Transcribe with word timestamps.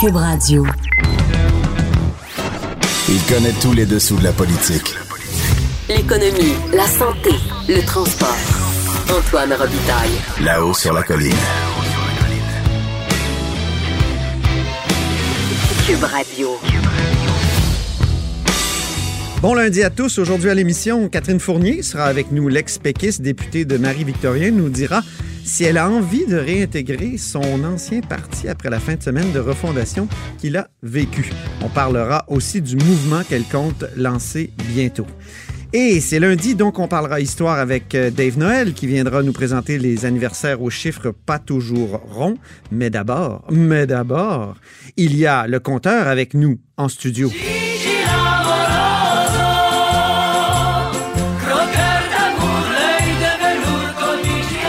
Cube 0.00 0.14
Radio. 0.14 0.64
Il 3.08 3.20
connaît 3.22 3.52
tous 3.60 3.72
les 3.72 3.84
dessous 3.84 4.16
de 4.16 4.22
la 4.22 4.32
politique. 4.32 4.94
L'économie, 5.88 6.54
la 6.72 6.86
santé, 6.86 7.30
le 7.68 7.84
transport. 7.84 8.36
Antoine 9.10 9.52
Robitaille. 9.54 10.44
Là-haut 10.44 10.72
sur 10.72 10.92
la 10.92 11.02
colline. 11.02 11.34
Cube 15.84 16.04
Radio. 16.04 16.48
Bon 19.42 19.54
lundi 19.54 19.82
à 19.82 19.90
tous. 19.90 20.18
Aujourd'hui 20.18 20.50
à 20.50 20.54
l'émission, 20.54 21.08
Catherine 21.08 21.40
Fournier 21.40 21.82
sera 21.82 22.04
avec 22.04 22.30
nous. 22.30 22.48
L'ex-péquiste 22.48 23.22
députée 23.22 23.64
de 23.64 23.76
Marie-Victorien 23.76 24.52
nous 24.52 24.68
dira 24.68 25.02
si 25.48 25.64
elle 25.64 25.78
a 25.78 25.88
envie 25.88 26.26
de 26.26 26.36
réintégrer 26.36 27.16
son 27.16 27.64
ancien 27.64 28.02
parti 28.02 28.48
après 28.48 28.68
la 28.68 28.78
fin 28.78 28.96
de 28.96 29.02
semaine 29.02 29.32
de 29.32 29.40
refondation 29.40 30.06
qu'il 30.38 30.56
a 30.58 30.68
vécu. 30.82 31.30
On 31.62 31.68
parlera 31.68 32.24
aussi 32.28 32.60
du 32.60 32.76
mouvement 32.76 33.22
qu'elle 33.24 33.44
compte 33.44 33.84
lancer 33.96 34.50
bientôt. 34.74 35.06
Et 35.72 36.00
c'est 36.00 36.18
lundi, 36.18 36.54
donc 36.54 36.78
on 36.78 36.86
parlera 36.86 37.20
histoire 37.20 37.58
avec 37.58 37.94
euh, 37.94 38.10
Dave 38.10 38.38
Noël 38.38 38.72
qui 38.72 38.86
viendra 38.86 39.22
nous 39.22 39.32
présenter 39.32 39.78
les 39.78 40.04
anniversaires 40.04 40.62
aux 40.62 40.70
chiffres 40.70 41.12
pas 41.26 41.38
toujours 41.38 42.00
ronds. 42.10 42.38
Mais 42.70 42.90
d'abord, 42.90 43.44
mais 43.50 43.86
d'abord, 43.86 44.54
il 44.96 45.16
y 45.16 45.26
a 45.26 45.46
le 45.46 45.60
compteur 45.60 46.08
avec 46.08 46.34
nous 46.34 46.58
en 46.76 46.88
studio. 46.88 47.30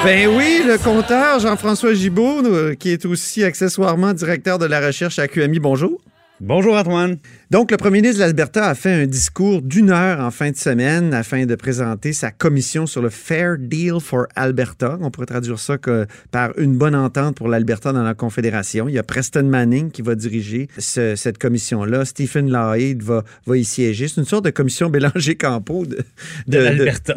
Ben 0.04 0.30
oui, 0.30 0.62
le 0.66 0.78
compteur 0.82 1.40
Jean-François 1.40 1.94
Gibault, 1.94 2.46
euh, 2.46 2.74
qui 2.74 2.90
est 2.90 3.06
aussi 3.06 3.44
accessoirement 3.44 4.14
directeur 4.14 4.58
de 4.58 4.66
la 4.66 4.80
recherche 4.80 5.20
à 5.20 5.28
QMI. 5.28 5.60
Bonjour. 5.60 6.00
Bonjour 6.40 6.78
Antoine. 6.78 7.18
Donc, 7.52 7.72
le 7.72 7.78
premier 7.78 8.02
ministre 8.02 8.18
de 8.18 8.26
l'Alberta 8.26 8.68
a 8.68 8.76
fait 8.76 8.92
un 8.92 9.08
discours 9.08 9.64
d'une 9.64 9.90
heure 9.90 10.20
en 10.20 10.30
fin 10.30 10.52
de 10.52 10.56
semaine 10.56 11.16
afin 11.16 11.48
de 11.48 11.56
présenter 11.56 12.14
sa 12.14 12.30
commission 12.30 12.86
sur 12.86 13.02
le 13.02 13.10
Fair 13.10 13.58
Deal 13.58 13.96
for 14.00 14.28
Alberta. 14.36 15.00
On 15.02 15.10
pourrait 15.10 15.26
traduire 15.26 15.58
ça 15.58 15.80
que 15.80 16.06
par 16.30 16.56
une 16.60 16.78
bonne 16.78 16.94
entente 16.94 17.36
pour 17.36 17.48
l'Alberta 17.48 17.92
dans 17.92 18.04
la 18.04 18.14
Confédération. 18.14 18.88
Il 18.88 18.94
y 18.94 19.00
a 19.00 19.04
Preston 19.04 19.46
Manning 19.46 19.90
qui 19.90 20.04
va 20.04 20.14
diriger 20.14 20.68
cette 20.78 21.40
commission-là. 21.40 22.06
Stephen 22.06 22.52
Lawhead 22.52 23.02
va, 23.02 23.24
va 23.48 23.58
y 23.58 23.66
siéger. 23.66 24.08
C'est 24.08 24.22
une 24.22 24.28
sorte 24.28 24.46
de 24.46 24.52
commission 24.52 24.90
Bélanger-Campo 24.92 25.88
de, 25.88 26.06
de, 26.46 26.58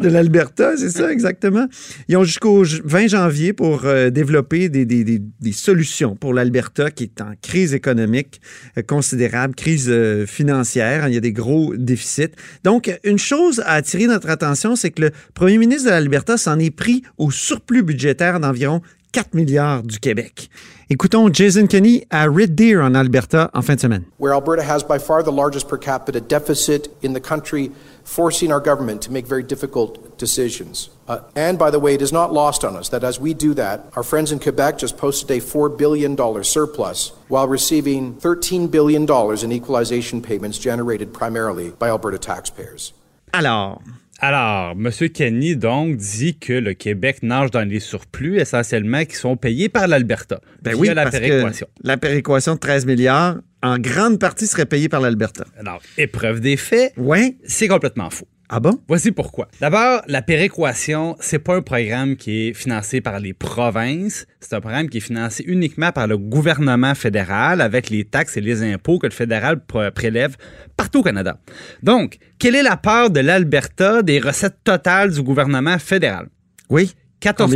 l'Alberta. 0.09 0.77
c'est 0.77 0.89
ça, 0.89 1.11
exactement. 1.11 1.67
Ils 2.07 2.17
ont 2.17 2.23
jusqu'au 2.23 2.63
20 2.63 3.05
janvier 3.07 3.53
pour 3.53 3.85
euh, 3.85 4.09
développer 4.09 4.69
des, 4.69 4.85
des, 4.85 5.03
des, 5.03 5.19
des, 5.19 5.51
solutions 5.51 6.15
pour 6.15 6.33
l'Alberta 6.33 6.89
qui 6.89 7.03
est 7.03 7.21
en 7.21 7.33
crise 7.39 7.75
économique 7.75 8.41
euh, 8.79 8.81
considérable, 8.81 9.53
crise 9.53 9.89
euh, 9.89 10.22
financière. 10.25 11.07
Il 11.07 11.13
y 11.13 11.17
a 11.17 11.21
des 11.21 11.33
gros 11.33 11.75
déficits. 11.75 12.31
Donc, 12.63 12.91
une 13.03 13.19
chose 13.19 13.61
à 13.65 13.73
attirer 13.73 14.07
notre 14.07 14.29
attention, 14.29 14.75
c'est 14.75 14.91
que 14.91 15.01
le 15.01 15.11
premier 15.33 15.57
ministre 15.57 15.85
de 15.85 15.89
l'Alberta 15.91 16.37
s'en 16.37 16.59
est 16.59 16.71
pris 16.71 17.03
au 17.17 17.31
surplus 17.31 17.83
budgétaire 17.83 18.39
d'environ 18.39 18.81
4 19.13 19.35
milliards 19.35 19.83
du 19.83 19.99
Québec. 19.99 20.49
Écoutons 20.89 21.31
Jason 21.31 21.67
Kenney 21.67 22.05
à 22.09 22.25
Red 22.25 22.55
Deer 22.55 22.81
en 22.83 22.95
Alberta 22.95 23.49
en 23.53 23.61
fin 23.61 23.75
de 23.75 23.79
semaine. 23.79 24.03
Where 24.19 24.33
Alberta 24.33 24.63
has 24.63 24.83
by 24.83 24.99
far 24.99 25.23
the 25.23 25.31
largest 25.31 25.67
per 25.67 25.77
capita 25.77 26.19
deficit 26.19 26.89
in 27.03 27.13
the 27.13 27.21
country, 27.21 27.71
forcing 28.03 28.51
our 28.51 28.59
government 28.59 29.01
to 29.01 29.11
make 29.11 29.25
very 29.25 29.43
difficult 29.43 30.17
decisions. 30.17 30.89
Uh, 31.07 31.21
and 31.35 31.57
by 31.57 31.69
the 31.69 31.79
way, 31.79 31.93
it 31.93 32.01
is 32.01 32.11
not 32.11 32.31
lost 32.31 32.63
on 32.63 32.75
us 32.75 32.89
that 32.89 33.03
as 33.03 33.19
we 33.19 33.33
do 33.33 33.53
that, 33.53 33.85
our 33.95 34.03
friends 34.03 34.31
in 34.31 34.39
Quebec 34.39 34.77
just 34.77 34.97
posted 34.97 35.31
a 35.31 35.39
$4 35.39 35.77
billion 35.77 36.15
surplus 36.43 37.11
while 37.27 37.47
receiving 37.47 38.15
$13 38.15 38.69
billion 38.69 39.03
in 39.43 39.51
equalization 39.51 40.21
payments 40.21 40.57
generated 40.57 41.13
primarily 41.13 41.71
by 41.71 41.89
Alberta 41.89 42.19
taxpayers. 42.19 42.93
Alors, 43.33 43.81
alors, 44.19 44.71
M. 44.71 44.89
Kenny, 45.09 45.57
donc, 45.57 45.97
dit 45.97 46.37
que 46.37 46.53
le 46.53 46.73
Québec 46.75 47.23
nage 47.23 47.51
dans 47.51 47.67
les 47.67 47.81
surplus 47.81 48.39
essentiellement 48.39 49.03
qui 49.03 49.15
sont 49.15 49.35
payés 49.35 49.67
par 49.67 49.87
l'Alberta. 49.87 50.39
Ben 50.61 50.75
oui, 50.75 50.87
la 50.93 51.09
péréquation. 51.09 51.67
la 51.83 51.97
péréquation 51.97 52.53
de 52.53 52.59
13 52.59 52.85
milliards, 52.85 53.37
en 53.63 53.79
grande 53.79 54.19
partie, 54.19 54.45
serait 54.45 54.65
payée 54.65 54.89
par 54.89 55.01
l'Alberta. 55.01 55.45
Alors, 55.57 55.81
épreuve 55.97 56.41
des 56.41 56.57
faits, 56.57 56.93
ouais. 56.97 57.37
c'est 57.45 57.67
complètement 57.67 58.09
faux. 58.09 58.27
Ah 58.49 58.59
bon? 58.59 58.77
Voici 58.87 59.11
pourquoi. 59.11 59.47
D'abord, 59.61 60.01
la 60.07 60.21
péréquation, 60.21 61.15
c'est 61.19 61.39
pas 61.39 61.55
un 61.55 61.61
programme 61.61 62.17
qui 62.17 62.49
est 62.49 62.53
financé 62.53 63.01
par 63.01 63.19
les 63.19 63.33
provinces. 63.33 64.27
C'est 64.41 64.53
un 64.53 64.61
programme 64.61 64.89
qui 64.89 64.97
est 64.97 65.01
financé 65.01 65.43
uniquement 65.47 65.91
par 65.91 66.05
le 66.05 66.17
gouvernement 66.17 66.93
fédéral 66.93 67.61
avec 67.61 67.89
les 67.89 68.03
taxes 68.03 68.37
et 68.37 68.41
les 68.41 68.61
impôts 68.61 68.99
que 68.99 69.07
le 69.07 69.13
fédéral 69.13 69.63
prélève 69.65 70.35
partout 70.77 70.99
au 70.99 71.03
Canada. 71.03 71.39
Donc, 71.81 72.17
quelle 72.37 72.53
est 72.53 72.63
la 72.63 72.77
part 72.77 73.09
de 73.09 73.21
l'Alberta 73.21 74.03
des 74.03 74.19
recettes 74.19 74.57
totales 74.63 75.11
du 75.11 75.23
gouvernement 75.23 75.79
fédéral? 75.79 76.27
Oui. 76.69 76.93
14 77.21 77.55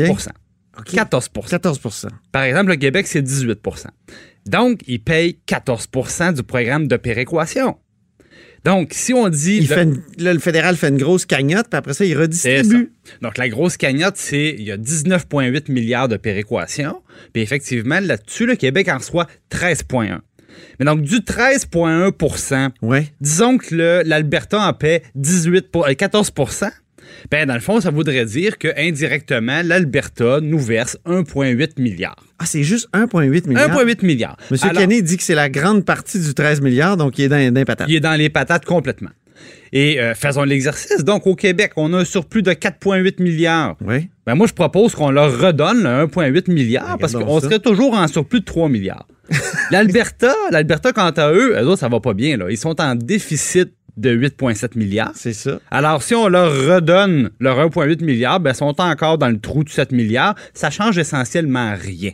14 0.93 1.29
14% 1.33 2.07
Par 2.31 2.43
exemple, 2.43 2.69
le 2.69 2.75
Québec, 2.75 3.07
c'est 3.07 3.21
18 3.21 3.59
Donc, 4.49 4.81
il 4.87 5.01
paye 5.01 5.39
14% 5.47 6.33
du 6.33 6.43
programme 6.43 6.87
de 6.87 6.97
péréquation. 6.97 7.77
Donc, 8.65 8.89
si 8.91 9.13
on 9.13 9.29
dit. 9.29 9.67
le, 10.17 10.39
fédéral 10.39 10.75
fait 10.75 10.89
une 10.89 10.97
grosse 10.97 11.25
cagnotte, 11.25 11.67
puis 11.69 11.77
après 11.77 11.93
ça, 11.93 12.03
il 12.03 12.17
redistribue. 12.17 12.91
Donc, 13.21 13.37
la 13.37 13.47
grosse 13.49 13.77
cagnotte, 13.77 14.17
c'est. 14.17 14.55
Il 14.57 14.63
y 14.63 14.71
a 14.71 14.77
19,8 14.77 15.71
milliards 15.71 16.07
de 16.09 16.17
péréquation. 16.17 17.01
Puis 17.33 17.41
effectivement, 17.41 17.99
là-dessus, 17.99 18.45
le 18.45 18.55
Québec 18.55 18.89
en 18.89 18.97
reçoit 18.97 19.27
13,1. 19.51 20.19
Mais 20.79 20.85
donc, 20.85 21.01
du 21.01 21.17
13,1 21.17 22.71
ouais. 22.81 23.07
disons 23.21 23.57
que 23.57 24.03
l'Alberta 24.05 24.67
en 24.67 24.73
paie 24.73 25.03
18 25.15 25.67
14 25.97 26.31
ben, 27.31 27.47
dans 27.47 27.53
le 27.53 27.59
fond, 27.59 27.81
ça 27.81 27.91
voudrait 27.91 28.25
dire 28.25 28.57
que 28.57 28.67
indirectement, 28.77 29.61
l'Alberta 29.63 30.39
nous 30.41 30.59
verse 30.59 30.97
1,8 31.05 31.81
milliard. 31.81 32.15
Ah, 32.39 32.45
c'est 32.45 32.63
juste 32.63 32.89
1,8 32.93 33.47
milliard? 33.47 33.69
1,8 33.69 34.05
milliard. 34.05 34.37
Monsieur 34.51 34.69
Kenney 34.69 35.01
dit 35.01 35.17
que 35.17 35.23
c'est 35.23 35.35
la 35.35 35.49
grande 35.49 35.85
partie 35.85 36.19
du 36.19 36.33
13 36.33 36.61
milliards, 36.61 36.97
donc 36.97 37.17
il 37.17 37.25
est 37.25 37.29
dans 37.29 37.53
les 37.53 37.65
patates. 37.65 37.87
Il 37.89 37.95
est 37.95 37.99
dans 37.99 38.15
les 38.15 38.29
patates 38.29 38.65
complètement. 38.65 39.09
Et 39.73 39.99
euh, 39.99 40.15
faisons 40.15 40.43
l'exercice. 40.43 41.03
Donc, 41.03 41.27
au 41.27 41.35
Québec, 41.35 41.73
on 41.75 41.93
a 41.93 41.99
un 41.99 42.05
surplus 42.05 42.41
de 42.41 42.51
4,8 42.51 43.21
milliards. 43.21 43.75
Oui. 43.85 44.09
Ben, 44.25 44.35
moi, 44.35 44.47
je 44.47 44.53
propose 44.53 44.95
qu'on 44.95 45.11
leur 45.11 45.39
redonne 45.39 45.83
1,8 45.83 46.51
milliard 46.51 46.97
parce 46.99 47.13
qu'on 47.13 47.39
serait 47.39 47.59
toujours 47.59 47.93
en 47.93 48.07
surplus 48.07 48.39
de 48.39 48.45
3 48.45 48.69
milliards. 48.69 49.07
L'Alberta, 49.71 50.33
l'Alberta, 50.51 50.93
quant 50.93 51.09
à 51.09 51.31
eux, 51.33 51.53
eux 51.59 51.67
autres, 51.67 51.79
ça 51.79 51.89
va 51.89 51.99
pas 51.99 52.13
bien. 52.13 52.37
Là. 52.37 52.45
Ils 52.49 52.57
sont 52.57 52.79
en 52.79 52.95
déficit 52.95 53.73
de 53.97 54.15
8,7 54.15 54.77
milliards. 54.77 55.11
C'est 55.15 55.33
ça. 55.33 55.59
Alors, 55.71 56.03
si 56.03 56.15
on 56.15 56.27
leur 56.27 56.51
redonne 56.51 57.31
leur 57.39 57.57
1,8 57.57 58.03
milliard, 58.03 58.39
ben, 58.39 58.53
sont 58.53 58.79
encore 58.79 59.17
dans 59.17 59.29
le 59.29 59.39
trou 59.39 59.63
de 59.63 59.69
7 59.69 59.91
milliards. 59.91 60.35
Ça 60.53 60.69
change 60.69 60.97
essentiellement 60.97 61.75
rien. 61.75 62.11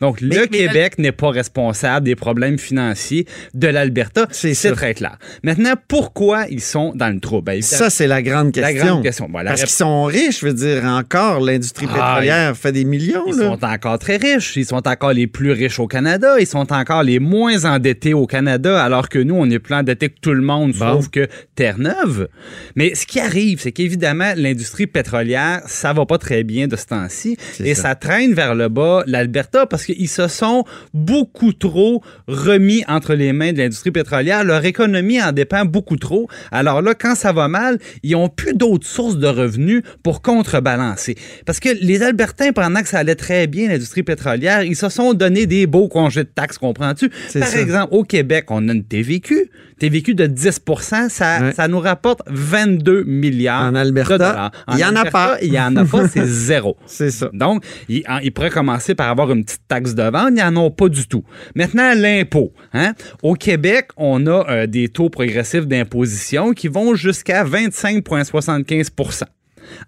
Donc, 0.00 0.20
le 0.20 0.46
Québec 0.46 0.98
n'est 0.98 1.12
pas 1.12 1.30
responsable 1.30 2.06
des 2.06 2.16
problèmes 2.16 2.58
financiers 2.58 3.26
de 3.54 3.68
l'Alberta. 3.68 4.26
C'est 4.30 4.72
très 4.72 4.94
clair. 4.94 5.18
Maintenant, 5.42 5.74
pourquoi 5.88 6.46
ils 6.48 6.60
sont 6.60 6.92
dans 6.94 7.12
le 7.12 7.20
trou? 7.20 7.42
Ben, 7.42 7.62
ça, 7.62 7.90
c'est 7.90 8.06
la 8.06 8.22
grande 8.22 8.52
question. 8.52 8.76
La 8.76 8.84
grande 8.84 9.02
question. 9.02 9.28
Parce 9.32 9.60
qu'ils 9.60 9.68
sont 9.70 10.04
riches, 10.04 10.40
je 10.40 10.46
veux 10.46 10.54
dire, 10.54 10.84
encore, 10.84 11.40
l'industrie 11.40 11.86
ah, 11.90 11.94
pétrolière 11.94 12.56
fait 12.56 12.72
des 12.72 12.84
millions. 12.84 13.24
Ils 13.26 13.34
sont 13.34 13.64
encore 13.64 13.98
très 13.98 14.16
riches. 14.16 14.56
Ils 14.56 14.66
sont 14.66 14.86
encore 14.86 15.12
les 15.12 15.26
plus 15.26 15.52
riches 15.52 15.78
au 15.78 15.86
Canada. 15.86 16.36
Ils 16.38 16.46
sont 16.46 16.72
encore 16.72 17.02
les 17.02 17.18
moins 17.18 17.64
endettés 17.64 18.14
au 18.14 18.26
Canada, 18.26 18.82
alors 18.82 19.08
que 19.08 19.18
nous, 19.18 19.34
on 19.34 19.48
est 19.50 19.58
plus 19.58 19.74
endettés 19.74 20.08
que 20.08 20.20
tout 20.20 20.32
le 20.32 20.42
monde, 20.42 20.74
sauf 20.74 21.08
que 21.08 21.28
Terre-Neuve. 21.54 22.28
Mais 22.74 22.94
ce 22.94 23.06
qui 23.06 23.20
arrive, 23.20 23.60
c'est 23.60 23.72
qu'évidemment, 23.72 24.32
l'industrie 24.36 24.86
pétrolière, 24.86 25.62
ça 25.66 25.92
va 25.92 26.06
pas 26.06 26.18
très 26.18 26.44
bien 26.44 26.66
de 26.66 26.76
ce 26.76 26.86
temps-ci. 26.86 27.36
Et 27.60 27.74
ça 27.74 27.94
traîne 27.94 28.34
vers 28.34 28.54
le 28.54 28.68
bas 28.68 29.02
l'Alberta 29.06 29.65
parce 29.66 29.84
qu'ils 29.84 30.08
se 30.08 30.28
sont 30.28 30.64
beaucoup 30.94 31.52
trop 31.52 32.02
remis 32.26 32.84
entre 32.88 33.14
les 33.14 33.32
mains 33.32 33.52
de 33.52 33.58
l'industrie 33.58 33.90
pétrolière. 33.90 34.44
Leur 34.44 34.64
économie 34.64 35.22
en 35.22 35.32
dépend 35.32 35.64
beaucoup 35.64 35.96
trop. 35.96 36.28
Alors 36.50 36.82
là, 36.82 36.94
quand 36.94 37.14
ça 37.14 37.32
va 37.32 37.48
mal, 37.48 37.78
ils 38.02 38.12
n'ont 38.12 38.28
plus 38.28 38.54
d'autres 38.54 38.86
sources 38.86 39.16
de 39.16 39.26
revenus 39.26 39.82
pour 40.02 40.22
contrebalancer. 40.22 41.16
Parce 41.44 41.60
que 41.60 41.68
les 41.80 42.02
Albertains, 42.02 42.52
pendant 42.52 42.82
que 42.82 42.88
ça 42.88 42.98
allait 42.98 43.14
très 43.14 43.46
bien, 43.46 43.68
l'industrie 43.68 44.02
pétrolière, 44.02 44.62
ils 44.62 44.76
se 44.76 44.88
sont 44.88 45.14
donné 45.14 45.46
des 45.46 45.66
beaux 45.66 45.88
congés 45.88 46.24
de 46.24 46.28
taxes, 46.28 46.58
comprends-tu? 46.58 47.10
Par 47.38 47.56
exemple, 47.56 47.88
au 47.94 48.04
Québec, 48.04 48.46
on 48.50 48.68
a 48.68 48.72
une 48.72 48.84
TVQ. 48.84 49.50
TVQ 49.78 50.14
de 50.14 50.26
10 50.26 50.60
ça, 50.80 51.08
ça 51.52 51.68
nous 51.68 51.80
rapporte 51.80 52.22
22 52.28 53.04
milliards 53.04 53.62
en 53.62 53.74
Alberta, 53.74 54.50
il 54.70 54.76
n'y 54.76 54.84
en 54.84 54.96
a 54.96 55.04
pas. 55.04 55.36
Il 55.42 55.50
n'y 55.50 55.60
en 55.60 55.76
a 55.76 55.84
pas, 55.84 56.08
c'est 56.08 56.26
zéro. 56.26 56.76
C'est 56.86 57.10
ça. 57.10 57.30
Donc, 57.32 57.62
il, 57.88 58.02
il 58.22 58.32
pourrait 58.32 58.50
commencer 58.50 58.94
par 58.94 59.08
avoir 59.08 59.30
une 59.32 59.45
petite 59.46 59.62
taxes 59.68 59.94
de 59.94 60.02
vente, 60.02 60.28
il 60.30 60.34
n'y 60.34 60.42
en 60.42 60.56
a 60.56 60.70
pas 60.70 60.88
du 60.88 61.06
tout. 61.06 61.24
Maintenant, 61.54 61.92
l'impôt. 61.94 62.52
Hein? 62.72 62.94
Au 63.22 63.34
Québec, 63.34 63.88
on 63.96 64.26
a 64.26 64.50
euh, 64.50 64.66
des 64.66 64.88
taux 64.88 65.08
progressifs 65.08 65.66
d'imposition 65.66 66.52
qui 66.52 66.68
vont 66.68 66.94
jusqu'à 66.94 67.44
25,75% 67.44 69.22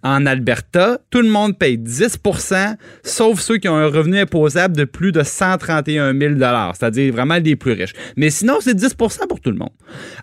En 0.03 0.27
Alberta, 0.27 0.99
tout 1.11 1.21
le 1.21 1.29
monde 1.29 1.59
paye 1.59 1.79
10% 1.79 2.77
sauf 3.03 3.41
ceux 3.41 3.59
qui 3.59 3.69
ont 3.69 3.77
un 3.77 3.87
revenu 3.87 4.19
imposable 4.19 4.77
de 4.77 4.85
plus 4.85 5.13
de 5.13 5.23
131 5.23 6.19
000 6.19 6.35
c'est-à-dire 6.75 7.13
vraiment 7.13 7.37
les 7.37 7.57
plus 7.57 7.73
riches. 7.73 7.95
Mais 8.17 8.31
sinon, 8.31 8.59
c'est 8.61 8.77
10% 8.77 9.27
pour 9.29 9.41
tout 9.41 9.51
le 9.51 9.57
monde. 9.57 9.71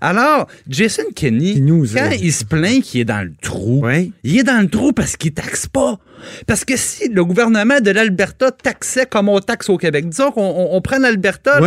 Alors, 0.02 0.48
Jason 0.68 1.04
Kenney, 1.16 1.62
quand 1.94 2.12
il 2.22 2.34
se 2.34 2.44
plaint 2.46 2.82
qu'il 2.82 3.02
est 3.02 3.06
dans 3.06 3.24
le 3.24 3.34
trou, 3.42 3.86
il 4.24 4.40
est 4.40 4.44
dans 4.44 4.62
le 4.62 4.70
trou 4.70 4.92
parce 4.92 5.16
qu'il 5.16 5.34
taxe 5.34 5.68
pas. 5.68 6.00
Parce 6.48 6.66
que 6.66 6.78
si 6.78 7.10
le 7.10 7.24
gouvernement 7.24 7.80
de 7.80 7.92
l'Alberta 7.92 8.52
taxait 8.52 9.06
comme 9.06 9.30
on 9.30 9.40
taxe 9.40 9.70
au 9.70 9.78
Québec, 9.78 10.10
disons 10.10 10.32
qu'on 10.32 10.82
prend 10.84 11.00
l'Alberta, 11.00 11.60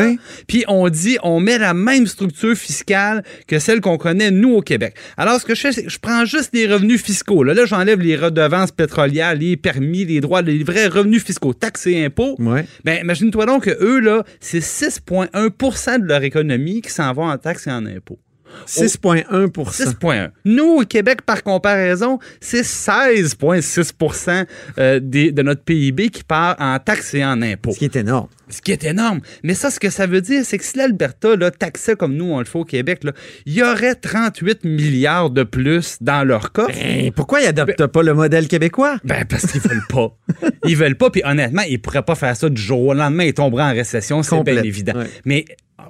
puis 0.46 0.64
on 0.69 0.88
dit 0.88 1.19
on 1.22 1.40
met 1.40 1.58
la 1.58 1.75
même 1.75 2.06
structure 2.06 2.56
fiscale 2.56 3.22
que 3.46 3.58
celle 3.58 3.81
qu'on 3.81 3.99
connaît 3.99 4.31
nous 4.31 4.55
au 4.55 4.62
Québec. 4.62 4.94
Alors 5.16 5.40
ce 5.40 5.44
que 5.44 5.55
je 5.55 5.60
fais, 5.60 5.72
c'est 5.72 5.84
que 5.84 5.90
je 5.90 5.99
prends 5.99 6.25
juste 6.25 6.50
les 6.52 6.66
revenus 6.66 7.02
fiscaux. 7.02 7.43
Là, 7.43 7.55
j'enlève 7.66 8.00
les 8.00 8.16
redevances 8.16 8.72
pétrolières, 8.72 9.34
les 9.34 9.56
permis, 9.56 10.05
les 10.05 10.20
droits, 10.20 10.43
les 10.43 10.62
vrais 10.62 10.87
revenus 10.87 11.25
fiscaux, 11.25 11.55
taxes 11.55 11.87
et 11.87 12.05
impôts. 12.05 12.37
Ben 12.84 13.00
imagine-toi 13.00 13.46
donc 13.46 13.64
que 13.64 13.76
eux 13.82 14.00
là, 14.00 14.25
c'est 14.40 14.60
6,1% 14.60 16.00
de 16.00 16.06
leur 16.06 16.22
économie 16.22 16.81
qui 16.81 16.90
s'en 16.90 17.12
va 17.12 17.25
en 17.25 17.38
taxes 17.38 17.66
et 17.66 17.70
en 17.70 17.84
impôts. 17.87 18.19
6,1 18.67 19.49
6,1 19.49 20.31
Nous, 20.45 20.81
au 20.81 20.85
Québec, 20.85 21.23
par 21.23 21.43
comparaison, 21.43 22.19
c'est 22.41 22.62
16,6% 22.62 24.47
euh, 24.79 25.00
de 25.00 25.43
notre 25.43 25.62
PIB 25.62 26.11
qui 26.11 26.23
part 26.23 26.56
en 26.59 26.79
taxes 26.79 27.15
et 27.15 27.25
en 27.25 27.41
impôts. 27.43 27.73
Ce 27.73 27.79
qui 27.79 27.85
est 27.85 27.97
énorme. 27.97 28.29
Ce 28.50 28.61
qui 28.61 28.73
est 28.73 28.85
énorme. 28.85 29.21
Mais 29.43 29.55
ça, 29.55 29.71
ce 29.71 29.81
que 29.81 29.91
ça 29.91 30.06
veut 30.06 30.21
dire, 30.21 30.45
c'est 30.45 30.59
que 30.59 30.65
si 30.65 30.79
l'Alberta 30.79 31.37
taxait 31.50 31.97
comme 31.97 32.15
nous, 32.15 32.27
on 32.27 32.39
le 32.39 32.45
fait 32.45 32.59
au 32.59 32.65
Québec, 32.65 33.03
il 33.47 33.55
y 33.55 33.62
aurait 33.62 33.95
38 33.95 34.65
milliards 34.65 35.31
de 35.31 35.43
plus 35.43 35.99
dans 36.00 36.27
leur 36.27 36.53
coffre. 36.53 36.71
Ben, 36.73 37.12
pourquoi 37.12 37.41
ils 37.41 37.47
n'adoptent 37.47 37.87
pas 37.87 38.03
le 38.03 38.15
modèle 38.15 38.49
québécois? 38.49 38.99
Ben, 39.05 39.25
parce 39.25 39.47
qu'ils 39.47 39.61
veulent 39.61 39.87
pas. 39.89 40.17
ils 40.65 40.77
veulent 40.77 40.97
pas, 40.97 41.11
puis 41.11 41.23
honnêtement, 41.25 41.62
ils 41.69 41.81
pourraient 41.81 42.03
pas 42.03 42.15
faire 42.15 42.37
ça 42.37 42.49
du 42.49 42.61
jour 42.61 42.81
au 42.81 42.95
lendemain. 42.95 43.25
Ils 43.25 43.35
tomberaient 43.35 43.65
en 43.65 43.73
récession, 43.73 44.23
c'est 44.23 44.43
bien 44.43 44.62
évident. 44.62 44.94
Mais 45.25 45.44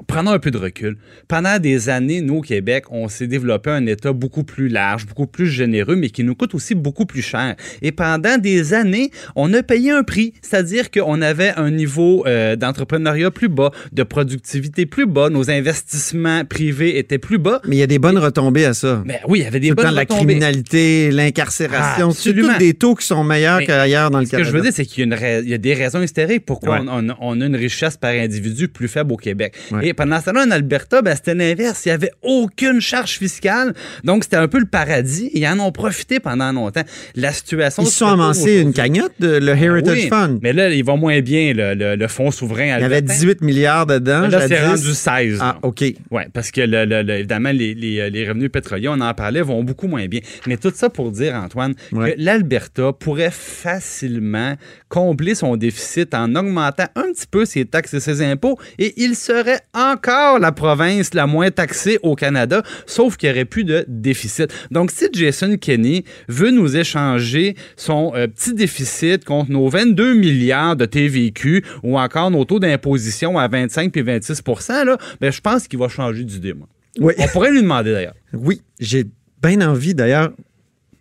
prenons 0.06 0.30
un 0.32 0.38
peu 0.38 0.50
de 0.50 0.58
recul. 0.58 0.98
Pendant 1.26 1.58
des 1.58 1.88
années, 1.88 2.20
nous, 2.20 2.36
au 2.36 2.40
Québec, 2.40 2.84
on 2.90 3.08
s'est 3.08 3.26
développé 3.26 3.70
un 3.70 3.86
État 3.86 4.12
beaucoup 4.12 4.44
plus 4.44 4.68
large, 4.68 5.06
beaucoup 5.06 5.26
plus 5.26 5.46
généreux, 5.46 5.96
mais 5.96 6.10
qui 6.10 6.24
nous 6.24 6.34
coûte 6.34 6.54
aussi 6.54 6.74
beaucoup 6.74 7.06
plus 7.06 7.22
cher. 7.22 7.56
Et 7.82 7.92
pendant 7.92 8.38
des 8.38 8.74
années, 8.74 9.10
on 9.34 9.52
a 9.54 9.62
payé 9.62 9.90
un 9.90 10.02
prix, 10.02 10.34
c'est-à-dire 10.42 10.90
qu'on 10.90 11.20
avait 11.22 11.52
un 11.56 11.70
niveau 11.70 12.24
euh, 12.26 12.47
d'entrepreneuriat 12.56 13.30
plus 13.30 13.48
bas, 13.48 13.70
de 13.92 14.02
productivité 14.02 14.86
plus 14.86 15.06
bas, 15.06 15.30
nos 15.30 15.50
investissements 15.50 16.44
privés 16.44 16.98
étaient 16.98 17.18
plus 17.18 17.38
bas. 17.38 17.60
Mais 17.66 17.76
il 17.76 17.78
y 17.78 17.82
a 17.82 17.86
des 17.86 17.98
bonnes 17.98 18.18
retombées 18.18 18.64
à 18.64 18.74
ça. 18.74 19.02
Mais 19.04 19.14
ben 19.14 19.20
oui, 19.28 19.40
il 19.40 19.44
y 19.44 19.46
avait 19.46 19.60
des 19.60 19.72
bonnes 19.72 19.86
retombées. 19.86 19.98
La 19.98 20.06
criminalité, 20.06 21.10
l'incarcération, 21.10 22.10
c'est 22.10 22.34
tous 22.34 22.58
des 22.58 22.74
taux 22.74 22.94
qui 22.94 23.06
sont 23.06 23.24
meilleurs 23.24 23.60
qu'ailleurs 23.60 24.10
dans 24.10 24.20
le 24.20 24.26
Canada. 24.26 24.44
Ce 24.44 24.50
que 24.50 24.56
je 24.56 24.56
veux 24.56 24.62
dire, 24.62 24.72
c'est 24.74 24.84
qu'il 24.84 25.08
y, 25.08 25.54
a 25.54 25.58
des 25.58 25.74
raisons 25.74 26.02
hystériques 26.02 26.44
pourquoi 26.46 26.80
on, 26.86 27.40
a 27.40 27.46
une 27.46 27.56
richesse 27.56 27.96
par 27.96 28.10
individu 28.10 28.68
plus 28.68 28.88
faible 28.88 29.12
au 29.12 29.16
Québec. 29.16 29.54
Et 29.82 29.94
pendant 29.94 30.20
ce 30.20 30.26
temps-là, 30.26 30.44
en 30.46 30.50
Alberta, 30.50 31.02
ben, 31.02 31.14
c'était 31.14 31.34
l'inverse. 31.34 31.84
Il 31.84 31.88
n'y 31.88 31.94
avait 31.94 32.12
aucune 32.22 32.80
charge 32.80 33.18
fiscale. 33.18 33.74
Donc, 34.04 34.24
c'était 34.24 34.36
un 34.36 34.48
peu 34.48 34.58
le 34.58 34.66
paradis. 34.66 35.26
Et 35.32 35.40
ils 35.40 35.46
en 35.46 35.58
ont 35.60 35.72
profité 35.72 36.20
pendant 36.20 36.52
longtemps. 36.52 36.82
La 37.14 37.32
situation. 37.32 37.82
Ils 37.82 37.86
se 37.86 37.98
sont 37.98 38.06
amassés 38.06 38.60
une 38.60 38.72
cagnotte, 38.72 39.12
de, 39.20 39.38
le 39.38 39.52
Heritage 39.52 40.08
Fund. 40.08 40.38
Mais 40.42 40.52
là, 40.52 40.70
ils 40.70 40.84
vont 40.84 40.96
moins 40.96 41.20
bien, 41.20 41.52
le, 41.54 41.96
le, 41.96 42.08
fonds 42.08 42.30
souverain 42.38 42.74
albertain. 42.74 42.78
Il 42.78 42.82
y 42.82 42.96
avait 42.96 43.02
18 43.02 43.40
milliards 43.42 43.86
dedans. 43.86 44.28
là, 44.28 44.46
c'est 44.46 44.64
rendu 44.64 44.94
16. 44.94 45.38
Ah, 45.40 45.58
OK. 45.62 45.84
Oui, 46.10 46.22
parce 46.32 46.50
que, 46.50 46.60
évidemment, 46.60 47.50
les, 47.52 47.74
les, 47.74 48.10
les, 48.10 48.28
revenus 48.28 48.50
pétroliers, 48.50 48.88
on 48.88 49.00
en 49.00 49.14
parlait, 49.14 49.42
vont 49.42 49.62
beaucoup 49.64 49.88
moins 49.88 50.06
bien. 50.06 50.20
Mais 50.46 50.56
tout 50.56 50.72
ça 50.74 50.90
pour 50.90 51.10
dire, 51.10 51.34
Antoine, 51.34 51.74
que 51.90 52.14
l'Alberta 52.16 52.92
pourrait 52.92 53.30
facilement 53.32 54.54
combler 54.88 55.34
son 55.34 55.56
déficit 55.56 56.14
en 56.14 56.34
augmentant 56.34 56.86
un 56.94 57.12
petit 57.12 57.26
peu 57.30 57.44
ses 57.44 57.64
taxes 57.64 57.94
et 57.94 58.00
ses 58.00 58.22
impôts. 58.22 58.58
Et 58.78 58.94
il 58.96 59.16
serait 59.16 59.60
encore 59.74 60.38
la 60.38 60.52
province 60.52 61.14
la 61.14 61.26
moins 61.26 61.50
taxée 61.50 61.98
au 62.02 62.14
Canada, 62.14 62.62
sauf 62.86 63.16
qu'il 63.16 63.28
n'y 63.28 63.34
aurait 63.34 63.44
plus 63.44 63.64
de 63.64 63.84
déficit. 63.88 64.52
Donc, 64.70 64.90
si 64.90 65.06
Jason 65.12 65.56
Kenney 65.56 66.04
veut 66.28 66.50
nous 66.50 66.76
échanger 66.76 67.56
son 67.76 68.12
euh, 68.14 68.26
petit 68.26 68.54
déficit 68.54 69.24
contre 69.24 69.50
nos 69.50 69.68
22 69.68 70.14
milliards 70.14 70.76
de 70.76 70.84
TVQ 70.84 71.64
ou 71.82 71.98
encore 71.98 72.30
nos 72.30 72.44
taux 72.44 72.58
d'imposition 72.58 73.38
à 73.38 73.48
25 73.48 73.92
puis 73.92 74.02
26% 74.02 74.84
là, 74.84 74.98
ben, 75.20 75.30
je 75.32 75.40
pense 75.40 75.68
qu'il 75.68 75.78
va 75.78 75.88
changer 75.88 76.24
d'idée, 76.24 76.54
moi. 76.54 76.68
Oui. 76.98 77.14
On 77.18 77.28
pourrait 77.28 77.50
lui 77.50 77.62
demander 77.62 77.92
d'ailleurs. 77.92 78.14
Oui, 78.32 78.62
j'ai 78.80 79.04
bien 79.42 79.60
envie 79.60 79.94
d'ailleurs. 79.94 80.32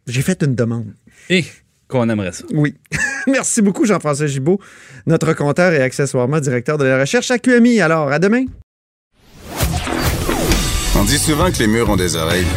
J'ai 0.05 0.21
fait 0.21 0.43
une 0.43 0.55
demande. 0.55 0.93
Et? 1.29 1.45
Qu'on 1.87 2.09
aimerait 2.09 2.31
ça. 2.31 2.43
Oui. 2.53 2.75
Merci 3.27 3.61
beaucoup, 3.61 3.85
Jean-François 3.85 4.27
Gibault, 4.27 4.59
notre 5.05 5.33
compteur 5.33 5.73
et 5.73 5.81
accessoirement 5.81 6.39
directeur 6.39 6.77
de 6.77 6.85
la 6.85 6.99
recherche 6.99 7.31
à 7.31 7.39
QMI. 7.39 7.81
Alors, 7.81 8.11
à 8.11 8.19
demain. 8.19 8.45
On 10.95 11.03
dit 11.03 11.19
souvent 11.19 11.51
que 11.51 11.59
les 11.59 11.67
murs 11.67 11.89
ont 11.89 11.95
des 11.95 12.15
oreilles. 12.15 12.47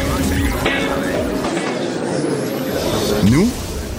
Nous, 3.29 3.49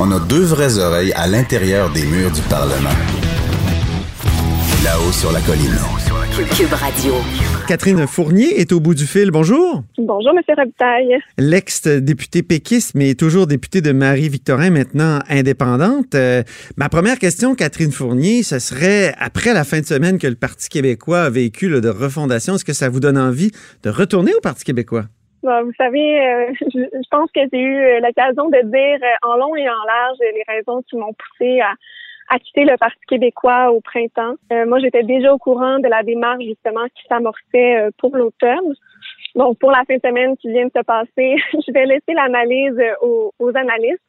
on 0.01 0.11
a 0.11 0.19
deux 0.19 0.43
vraies 0.43 0.79
oreilles 0.79 1.13
à 1.13 1.29
l'intérieur 1.29 1.91
des 1.91 2.05
murs 2.05 2.33
du 2.33 2.41
Parlement. 2.43 2.91
Là-haut 4.83 5.13
sur 5.13 5.31
la 5.31 5.41
colline. 5.41 5.79
Cube 6.57 6.73
Radio. 6.73 7.15
Catherine 7.73 8.07
Fournier 8.07 8.61
est 8.61 8.71
au 8.73 8.81
bout 8.81 8.95
du 8.95 9.07
fil. 9.07 9.31
Bonjour. 9.31 9.83
Bonjour, 9.97 10.33
M. 10.37 10.43
Robitaille. 10.59 11.19
L'ex-député 11.39 12.43
péquiste, 12.43 12.95
mais 12.95 13.15
toujours 13.15 13.47
député 13.47 13.81
de 13.81 13.93
Marie-Victorin, 13.93 14.69
maintenant 14.69 15.21
indépendante. 15.31 16.15
Euh, 16.15 16.43
ma 16.77 16.91
première 16.91 17.19
question, 17.19 17.55
Catherine 17.55 17.91
Fournier, 17.91 18.43
ce 18.43 18.59
serait, 18.59 19.15
après 19.19 19.55
la 19.55 19.65
fin 19.65 19.81
de 19.81 19.87
semaine 19.87 20.19
que 20.19 20.27
le 20.27 20.35
Parti 20.35 20.69
québécois 20.69 21.23
a 21.23 21.31
vécu 21.31 21.71
de 21.71 21.89
refondation, 21.89 22.57
est-ce 22.57 22.67
que 22.67 22.75
ça 22.75 22.91
vous 22.91 23.01
donne 23.01 23.17
envie 23.17 23.53
de 23.83 23.89
retourner 23.89 24.35
au 24.35 24.41
Parti 24.43 24.65
québécois? 24.65 25.05
vous 25.43 25.73
savez, 25.79 26.21
euh, 26.21 26.53
je, 26.61 27.09
pense 27.11 27.31
que 27.35 27.41
j'ai 27.51 27.59
eu 27.59 27.75
euh, 27.75 28.01
l'occasion 28.01 28.51
de 28.51 28.71
dire 28.71 29.09
en 29.23 29.37
long 29.37 29.57
et 29.57 29.67
en 29.67 29.85
large 29.87 30.19
les 30.21 30.45
raisons 30.47 30.83
qui 30.91 30.97
m'ont 30.97 31.15
poussé 31.15 31.61
à 31.61 31.73
à 32.33 32.39
quitter 32.39 32.65
le 32.65 32.79
Parti 32.79 33.01
québécois 33.07 33.71
au 33.73 33.81
printemps. 33.81 34.35
Euh, 34.53 34.65
moi, 34.67 34.79
j'étais 34.79 35.03
déjà 35.03 35.35
au 35.35 35.39
courant 35.39 35.79
de 35.79 35.89
la 35.89 36.03
démarche 36.03 36.43
justement 36.43 36.87
qui 36.95 37.03
s'amorçait 37.07 37.77
euh, 37.77 37.91
pour 37.99 38.17
l'automne. 38.17 38.75
Donc, 39.35 39.59
pour 39.59 39.71
la 39.71 39.85
fin 39.87 39.97
de 39.97 40.01
semaine 40.03 40.37
qui 40.39 40.51
vient 40.51 40.65
de 40.65 40.73
se 40.75 40.83
passer, 40.83 41.37
je 41.53 41.73
vais 41.73 41.85
laisser 41.85 42.15
l'analyse 42.15 42.79
euh, 42.79 42.95
aux, 43.03 43.33
aux, 43.39 43.55
analystes. 43.55 44.01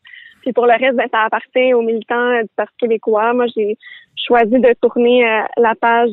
Puis 0.42 0.54
pour 0.54 0.66
le 0.66 0.72
reste, 0.72 0.96
ben, 0.96 1.08
ça 1.12 1.24
appartient 1.24 1.74
aux 1.74 1.82
militants 1.82 2.40
du 2.42 2.50
Parti 2.56 2.74
québécois. 2.80 3.34
Moi, 3.34 3.46
j'ai 3.56 3.78
choisi 4.16 4.58
de 4.58 4.74
tourner 4.82 5.24
la 5.58 5.74
page 5.76 6.12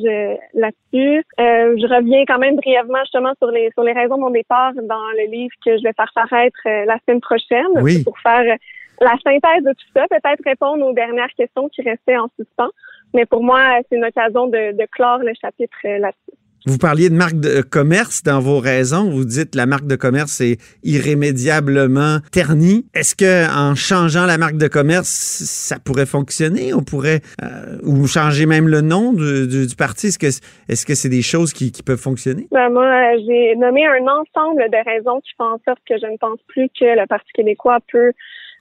là-dessus. 0.54 1.24
je 1.38 1.94
reviens 1.94 2.24
quand 2.26 2.38
même 2.38 2.56
brièvement 2.56 3.00
justement 3.02 3.32
sur 3.38 3.50
les 3.50 3.70
sur 3.72 3.82
les 3.82 3.92
raisons 3.92 4.16
de 4.16 4.20
mon 4.20 4.30
départ 4.30 4.72
dans 4.74 5.10
le 5.16 5.30
livre 5.30 5.52
que 5.64 5.76
je 5.76 5.82
vais 5.82 5.92
faire 5.92 6.10
paraître 6.14 6.60
la 6.64 6.96
semaine 7.04 7.20
prochaine 7.20 7.66
oui. 7.82 8.04
pour 8.04 8.18
faire 8.20 8.56
la 9.00 9.16
synthèse 9.24 9.64
de 9.64 9.72
tout 9.72 9.88
ça, 9.94 10.06
peut-être 10.08 10.42
répondre 10.44 10.84
aux 10.86 10.92
dernières 10.92 11.32
questions 11.36 11.68
qui 11.68 11.82
restaient 11.82 12.16
en 12.16 12.28
suspens. 12.36 12.70
Mais 13.14 13.26
pour 13.26 13.42
moi, 13.42 13.80
c'est 13.88 13.96
une 13.96 14.04
occasion 14.04 14.46
de, 14.46 14.76
de 14.76 14.86
clore 14.92 15.18
le 15.18 15.32
chapitre 15.40 15.76
euh, 15.84 15.98
là-dessus. 15.98 16.38
Vous 16.66 16.76
parliez 16.76 17.08
de 17.08 17.14
marque 17.14 17.40
de 17.40 17.62
commerce 17.62 18.22
dans 18.22 18.38
vos 18.38 18.58
raisons. 18.58 19.08
Vous 19.08 19.24
dites 19.24 19.54
la 19.54 19.64
marque 19.64 19.86
de 19.86 19.96
commerce 19.96 20.42
est 20.42 20.58
irrémédiablement 20.82 22.18
ternie. 22.32 22.84
Est-ce 22.94 23.16
que 23.16 23.48
en 23.50 23.74
changeant 23.74 24.26
la 24.26 24.36
marque 24.36 24.58
de 24.58 24.68
commerce, 24.68 25.08
ça 25.08 25.78
pourrait 25.78 26.04
fonctionner? 26.04 26.74
On 26.74 26.82
pourrait 26.82 27.20
euh, 27.42 27.78
ou 27.82 28.06
changer 28.06 28.44
même 28.44 28.68
le 28.68 28.82
nom 28.82 29.14
du, 29.14 29.48
du, 29.48 29.74
parti? 29.74 30.08
Est-ce 30.08 30.18
que 30.18 30.26
est-ce 30.26 30.84
que 30.84 30.94
c'est 30.94 31.08
des 31.08 31.22
choses 31.22 31.54
qui, 31.54 31.72
qui 31.72 31.82
peuvent 31.82 32.00
fonctionner? 32.00 32.46
Ben, 32.50 32.68
Moi, 32.68 33.16
j'ai 33.26 33.56
nommé 33.56 33.86
un 33.86 34.06
ensemble 34.06 34.68
de 34.70 34.84
raisons 34.84 35.20
qui 35.20 35.30
font 35.38 35.54
en 35.54 35.60
sorte 35.66 35.80
que 35.88 35.94
je 35.98 36.12
ne 36.12 36.18
pense 36.18 36.40
plus 36.46 36.68
que 36.78 36.84
le 36.84 37.06
Parti 37.06 37.32
québécois 37.32 37.78
peut 37.90 38.12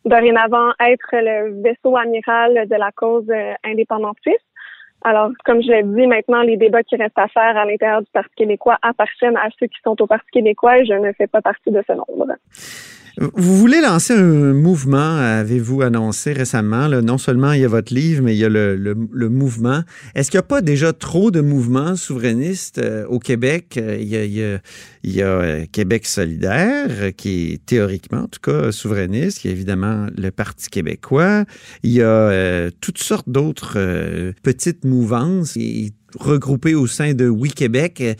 dorénavant 0.05 0.71
être 0.79 1.09
le 1.13 1.61
vaisseau 1.61 1.95
amiral 1.97 2.67
de 2.67 2.75
la 2.75 2.91
cause 2.91 3.29
euh, 3.29 3.53
indépendantiste. 3.63 4.45
Alors, 5.01 5.31
comme 5.45 5.61
je 5.61 5.69
l'ai 5.69 5.83
dit, 5.83 6.07
maintenant, 6.07 6.41
les 6.41 6.57
débats 6.57 6.83
qui 6.83 6.97
restent 6.97 7.17
à 7.17 7.27
faire 7.29 7.55
à 7.55 7.65
l'intérieur 7.65 8.01
du 8.01 8.09
Parti 8.11 8.35
québécois 8.35 8.77
appartiennent 8.81 9.37
à 9.37 9.47
ceux 9.57 9.67
qui 9.67 9.79
sont 9.83 10.01
au 10.01 10.07
Parti 10.07 10.27
québécois 10.31 10.79
et 10.79 10.85
je 10.85 10.93
ne 10.93 11.13
fais 11.13 11.27
pas 11.27 11.41
partie 11.41 11.71
de 11.71 11.81
ce 11.87 11.93
nombre. 11.93 12.33
Vous 13.19 13.57
voulez 13.57 13.81
lancer 13.81 14.13
un 14.13 14.53
mouvement, 14.53 15.17
avez-vous 15.17 15.81
annoncé 15.81 16.31
récemment? 16.31 16.87
non 16.87 17.17
seulement 17.17 17.51
il 17.51 17.61
y 17.61 17.65
a 17.65 17.67
votre 17.67 17.93
livre, 17.93 18.23
mais 18.23 18.33
il 18.33 18.39
y 18.39 18.45
a 18.45 18.49
le, 18.49 19.29
mouvement. 19.29 19.83
Est-ce 20.15 20.31
qu'il 20.31 20.37
n'y 20.37 20.43
a 20.45 20.47
pas 20.47 20.61
déjà 20.61 20.93
trop 20.93 21.29
de 21.29 21.41
mouvements 21.41 21.97
souverainistes 21.97 22.77
euh, 22.77 23.05
au 23.07 23.19
Québec? 23.19 23.75
Euh, 23.77 23.97
il 23.99 25.11
y 25.11 25.21
a, 25.21 25.25
euh, 25.25 25.65
Québec 25.69 26.05
solidaire, 26.05 27.13
qui 27.17 27.53
est 27.53 27.65
théoriquement, 27.65 28.21
en 28.21 28.27
tout 28.27 28.39
cas, 28.41 28.71
souverainiste. 28.71 29.43
Il 29.43 29.47
y 29.47 29.49
a 29.49 29.53
évidemment 29.53 30.07
le 30.15 30.31
Parti 30.31 30.69
québécois. 30.69 31.43
Il 31.83 31.91
y 31.91 32.01
a 32.01 32.71
toutes 32.79 32.99
sortes 32.99 33.29
d'autres 33.29 33.77
petites 34.43 34.85
mouvances. 34.85 35.57
Regroupés 36.19 36.75
au 36.75 36.87
sein 36.87 37.13
de 37.13 37.27
Oui 37.27 37.49
Québec. 37.49 38.01
Euh, 38.01 38.13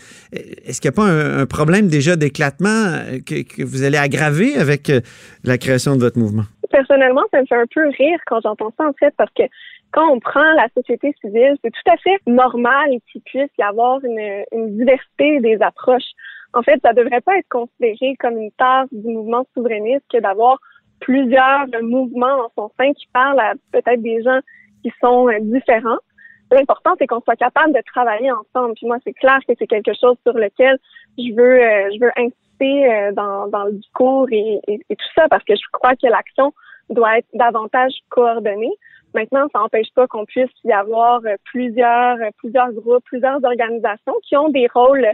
est-ce 0.66 0.82
qu'il 0.82 0.90
n'y 0.90 0.96
a 0.96 0.98
pas 0.98 1.10
un, 1.10 1.46
problème 1.46 1.88
déjà 1.88 2.16
d'éclatement 2.16 2.68
euh, 2.68 3.20
que, 3.26 3.64
vous 3.64 3.84
allez 3.84 3.98
aggraver 3.98 4.56
avec 4.56 4.90
euh, 4.90 5.02
la 5.44 5.58
création 5.58 5.96
de 5.96 6.02
votre 6.02 6.20
mouvement? 6.20 6.44
personnellement, 6.70 7.24
ça 7.32 7.42
me 7.42 7.46
fait 7.48 7.56
un 7.56 7.66
peu 7.74 7.88
rire 7.90 8.20
quand 8.28 8.42
j'entends 8.42 8.72
ça, 8.78 8.88
en 8.88 8.94
fait, 8.94 9.14
parce 9.18 9.32
que 9.34 9.44
quand 9.92 10.08
on 10.12 10.20
prend 10.20 10.54
la 10.54 10.68
société 10.76 11.14
civile, 11.20 11.56
c'est 11.64 11.72
tout 11.72 11.92
à 11.92 11.98
fait 11.98 12.18
normal 12.28 12.92
qu'il 13.12 13.22
puisse 13.22 13.50
y 13.58 13.64
avoir 13.64 14.00
une, 14.04 14.78
diversité 14.78 15.40
des 15.40 15.58
approches. 15.62 16.12
En 16.54 16.62
fait, 16.62 16.80
ça 16.84 16.94
devrait 16.94 17.22
pas 17.22 17.38
être 17.38 17.50
considéré 17.50 18.16
comme 18.20 18.38
une 18.38 18.52
tare 18.52 18.86
du 18.92 19.08
mouvement 19.08 19.46
souverainiste 19.56 20.06
que 20.12 20.20
d'avoir 20.20 20.60
plusieurs 21.00 21.66
mouvements 21.82 22.46
en 22.46 22.52
son 22.56 22.72
sein 22.80 22.94
qui 22.94 23.08
parlent 23.14 23.40
à 23.40 23.54
peut-être 23.72 24.02
des 24.02 24.22
gens 24.22 24.40
qui 24.84 24.92
sont 25.02 25.28
différents. 25.42 25.98
L'important, 26.52 26.96
c'est 26.98 27.08
qu'on 27.08 27.22
soit 27.22 27.36
capable 27.36 27.74
de 27.74 27.82
travailler 27.94 28.32
ensemble. 28.32 28.74
Puis 28.76 28.88
moi, 28.88 28.98
c'est 29.04 29.14
clair 29.14 29.40
que 29.48 29.54
c'est 29.58 29.68
quelque 29.68 29.94
chose 29.94 30.18
sur 30.26 30.34
lequel 30.34 30.78
je 31.18 31.34
veux, 31.36 31.62
euh, 31.62 31.90
je 31.94 32.00
veux 32.00 32.12
insister 32.18 32.92
euh, 32.92 33.12
dans, 33.12 33.48
dans 33.48 33.66
le 33.66 33.74
discours 33.74 34.28
et, 34.32 34.60
et, 34.68 34.96
tout 34.96 35.12
ça, 35.16 35.28
parce 35.30 35.44
que 35.44 35.56
je 35.56 35.62
crois 35.72 35.96
que 35.96 36.08
l'action 36.08 36.54
doit 36.90 37.20
être 37.20 37.28
davantage 37.34 37.94
coordonnée. 38.10 38.74
Maintenant, 39.14 39.48
ça 39.54 39.60
n'empêche 39.60 39.92
pas 39.96 40.08
qu'on 40.08 40.26
puisse 40.26 40.50
y 40.64 40.72
avoir 40.72 41.22
plusieurs, 41.46 42.18
plusieurs 42.38 42.72
groupes, 42.74 43.04
plusieurs 43.06 43.44
organisations 43.44 44.14
qui 44.24 44.38
ont 44.38 44.50
des 44.50 44.68
rôles 44.74 45.08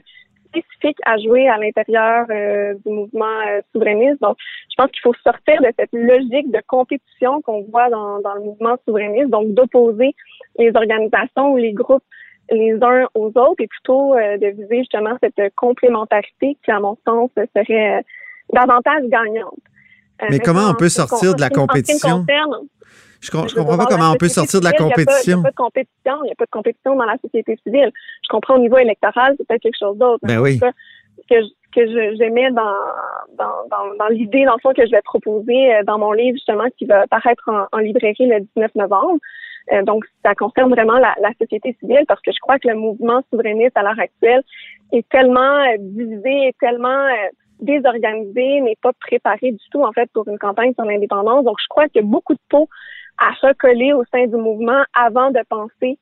spécifiques 0.61 0.99
à 1.05 1.17
jouer 1.17 1.47
à 1.47 1.57
l'intérieur 1.57 2.25
euh, 2.29 2.73
du 2.85 2.91
mouvement 2.91 3.39
euh, 3.47 3.61
souverainiste. 3.71 4.21
Donc, 4.21 4.37
je 4.69 4.75
pense 4.77 4.91
qu'il 4.91 5.01
faut 5.01 5.13
sortir 5.23 5.61
de 5.61 5.69
cette 5.77 5.93
logique 5.93 6.51
de 6.51 6.61
compétition 6.67 7.41
qu'on 7.41 7.61
voit 7.63 7.89
dans, 7.89 8.19
dans 8.19 8.33
le 8.35 8.41
mouvement 8.41 8.75
souverainiste, 8.85 9.29
donc 9.29 9.53
d'opposer 9.53 10.13
les 10.57 10.71
organisations 10.75 11.53
ou 11.53 11.57
les 11.57 11.73
groupes 11.73 12.03
les 12.51 12.73
uns 12.79 13.07
aux 13.15 13.29
autres 13.29 13.59
et 13.59 13.67
plutôt 13.67 14.13
euh, 14.13 14.37
de 14.37 14.47
viser 14.47 14.79
justement 14.79 15.17
cette 15.21 15.55
complémentarité 15.55 16.57
qui, 16.63 16.71
à 16.71 16.79
mon 16.79 16.95
sens, 17.05 17.31
serait 17.55 18.03
davantage 18.53 19.03
gagnante. 19.05 19.59
Mais 20.29 20.39
comment 20.39 20.69
on 20.69 20.73
peut 20.73 20.89
sortir 20.89 21.35
de 21.35 21.41
la 21.41 21.49
compétition? 21.49 22.25
Je, 23.21 23.31
comprends 23.31 23.77
pas 23.77 23.85
comment 23.85 24.11
on 24.11 24.17
peut 24.17 24.27
sortir 24.27 24.59
de 24.59 24.65
la 24.65 24.73
compétition. 24.73 25.37
Il 25.37 25.41
n'y 25.41 25.41
a, 25.41 25.43
pas 25.43 25.51
de 25.51 25.55
compétition. 25.55 26.13
Il 26.21 26.25
n'y 26.25 26.31
a 26.31 26.35
pas 26.35 26.45
de 26.45 26.51
compétition 26.51 26.95
dans 26.95 27.05
la 27.05 27.17
société 27.17 27.57
civile. 27.63 27.91
Je 28.23 28.29
comprends 28.29 28.55
au 28.55 28.59
niveau 28.59 28.77
électoral, 28.77 29.35
c'est 29.37 29.47
peut-être 29.47 29.61
quelque 29.61 29.79
chose 29.79 29.97
d'autre. 29.97 30.19
Ben 30.23 30.39
oui. 30.39 30.59
Que, 31.29 31.35
que 31.73 32.15
j'aimais 32.17 32.51
dans, 32.51 32.75
dans, 33.37 33.67
dans, 33.71 33.95
dans 33.97 34.07
l'idée, 34.09 34.45
dans 34.45 34.53
le 34.53 34.59
fond, 34.61 34.73
que 34.73 34.85
je 34.85 34.91
vais 34.91 35.01
proposer 35.01 35.73
euh, 35.73 35.83
dans 35.83 35.97
mon 35.97 36.11
livre, 36.11 36.35
justement, 36.35 36.65
qui 36.77 36.85
va 36.85 37.07
paraître 37.07 37.49
en, 37.71 37.77
librairie 37.79 38.27
le 38.27 38.41
19 38.55 38.75
novembre. 38.75 39.19
Euh, 39.73 39.81
donc, 39.81 40.05
ça 40.23 40.35
concerne 40.35 40.71
vraiment 40.71 40.99
la, 40.99 41.15
la, 41.19 41.31
société 41.41 41.75
civile 41.79 42.05
parce 42.07 42.21
que 42.21 42.31
je 42.31 42.37
crois 42.39 42.59
que 42.59 42.67
le 42.67 42.75
mouvement 42.75 43.21
souverainiste 43.31 43.75
à 43.75 43.81
l'heure 43.81 43.99
actuelle 43.99 44.43
est 44.91 45.07
tellement 45.09 45.63
euh, 45.63 45.77
divisé, 45.79 46.49
est 46.49 46.57
tellement 46.59 47.07
désorganisé, 47.59 48.61
n'est 48.61 48.77
pas 48.81 48.93
préparé 48.93 49.51
du 49.51 49.69
tout, 49.71 49.83
en 49.83 49.91
fait, 49.91 50.09
pour 50.13 50.27
une 50.27 50.37
campagne 50.37 50.73
sur 50.73 50.85
l'indépendance. 50.85 51.45
Donc, 51.45 51.57
je 51.61 51.67
crois 51.67 51.87
qu'il 51.87 52.01
y 52.01 52.05
a 52.05 52.07
beaucoup 52.07 52.33
de 52.33 52.39
pots 52.49 52.69
à 53.17 53.31
recoller 53.47 53.93
au 53.93 54.03
sein 54.11 54.27
du 54.27 54.35
mouvement 54.35 54.83
avant 54.93 55.31
de 55.31 55.39
penser 55.49 55.97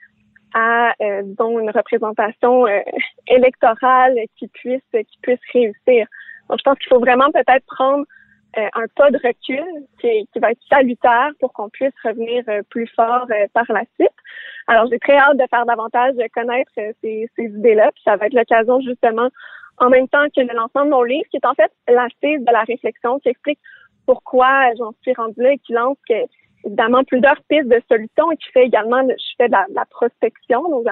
à 0.53 0.93
euh, 1.01 1.23
une 1.23 1.71
représentation 1.71 2.67
euh, 2.67 2.79
électorale 3.27 4.17
qui 4.37 4.47
puisse 4.47 4.81
qui 4.91 5.17
puisse 5.21 5.39
réussir. 5.51 6.07
Donc 6.49 6.59
je 6.59 6.63
pense 6.63 6.77
qu'il 6.77 6.89
faut 6.89 6.99
vraiment 6.99 7.31
peut-être 7.31 7.65
prendre 7.65 8.05
euh, 8.57 8.67
un 8.73 8.85
pas 8.95 9.09
de 9.09 9.17
recul 9.17 9.65
qui, 9.99 10.27
qui 10.31 10.39
va 10.39 10.51
être 10.51 10.59
salutaire 10.69 11.31
pour 11.39 11.53
qu'on 11.53 11.69
puisse 11.69 11.93
revenir 12.03 12.43
euh, 12.49 12.61
plus 12.69 12.87
fort 12.95 13.25
par 13.53 13.65
la 13.69 13.83
suite. 13.99 14.13
Alors 14.67 14.87
j'ai 14.91 14.99
très 14.99 15.17
hâte 15.17 15.37
de 15.37 15.45
faire 15.49 15.65
davantage 15.65 16.13
connaître 16.33 16.71
ces, 16.75 17.29
ces 17.35 17.45
idées-là, 17.45 17.91
puis 17.91 18.03
ça 18.05 18.15
va 18.15 18.27
être 18.27 18.33
l'occasion 18.33 18.79
justement 18.81 19.29
en 19.77 19.89
même 19.89 20.07
temps 20.07 20.25
que 20.35 20.41
le 20.41 20.53
lancement 20.53 20.85
de 20.85 20.89
mon 20.89 21.03
livre, 21.03 21.25
qui 21.31 21.37
est 21.37 21.45
en 21.45 21.53
fait 21.53 21.71
l'assise 21.87 22.43
de 22.45 22.51
la 22.51 22.61
réflexion, 22.61 23.19
qui 23.19 23.29
explique 23.29 23.59
pourquoi 24.05 24.73
j'en 24.77 24.91
suis 25.01 25.13
rendue 25.13 25.41
là 25.41 25.53
et 25.53 25.57
qui 25.59 25.73
lance 25.73 25.97
évidemment 26.65 27.03
plusieurs 27.03 27.41
pistes 27.49 27.67
de 27.67 27.81
solutions 27.89 28.31
et 28.31 28.37
qui 28.37 28.49
fait 28.51 28.65
également, 28.65 29.01
je 29.07 29.33
fais 29.37 29.47
de 29.47 29.53
la, 29.53 29.85
prospection, 29.89 30.61
donc 30.69 30.85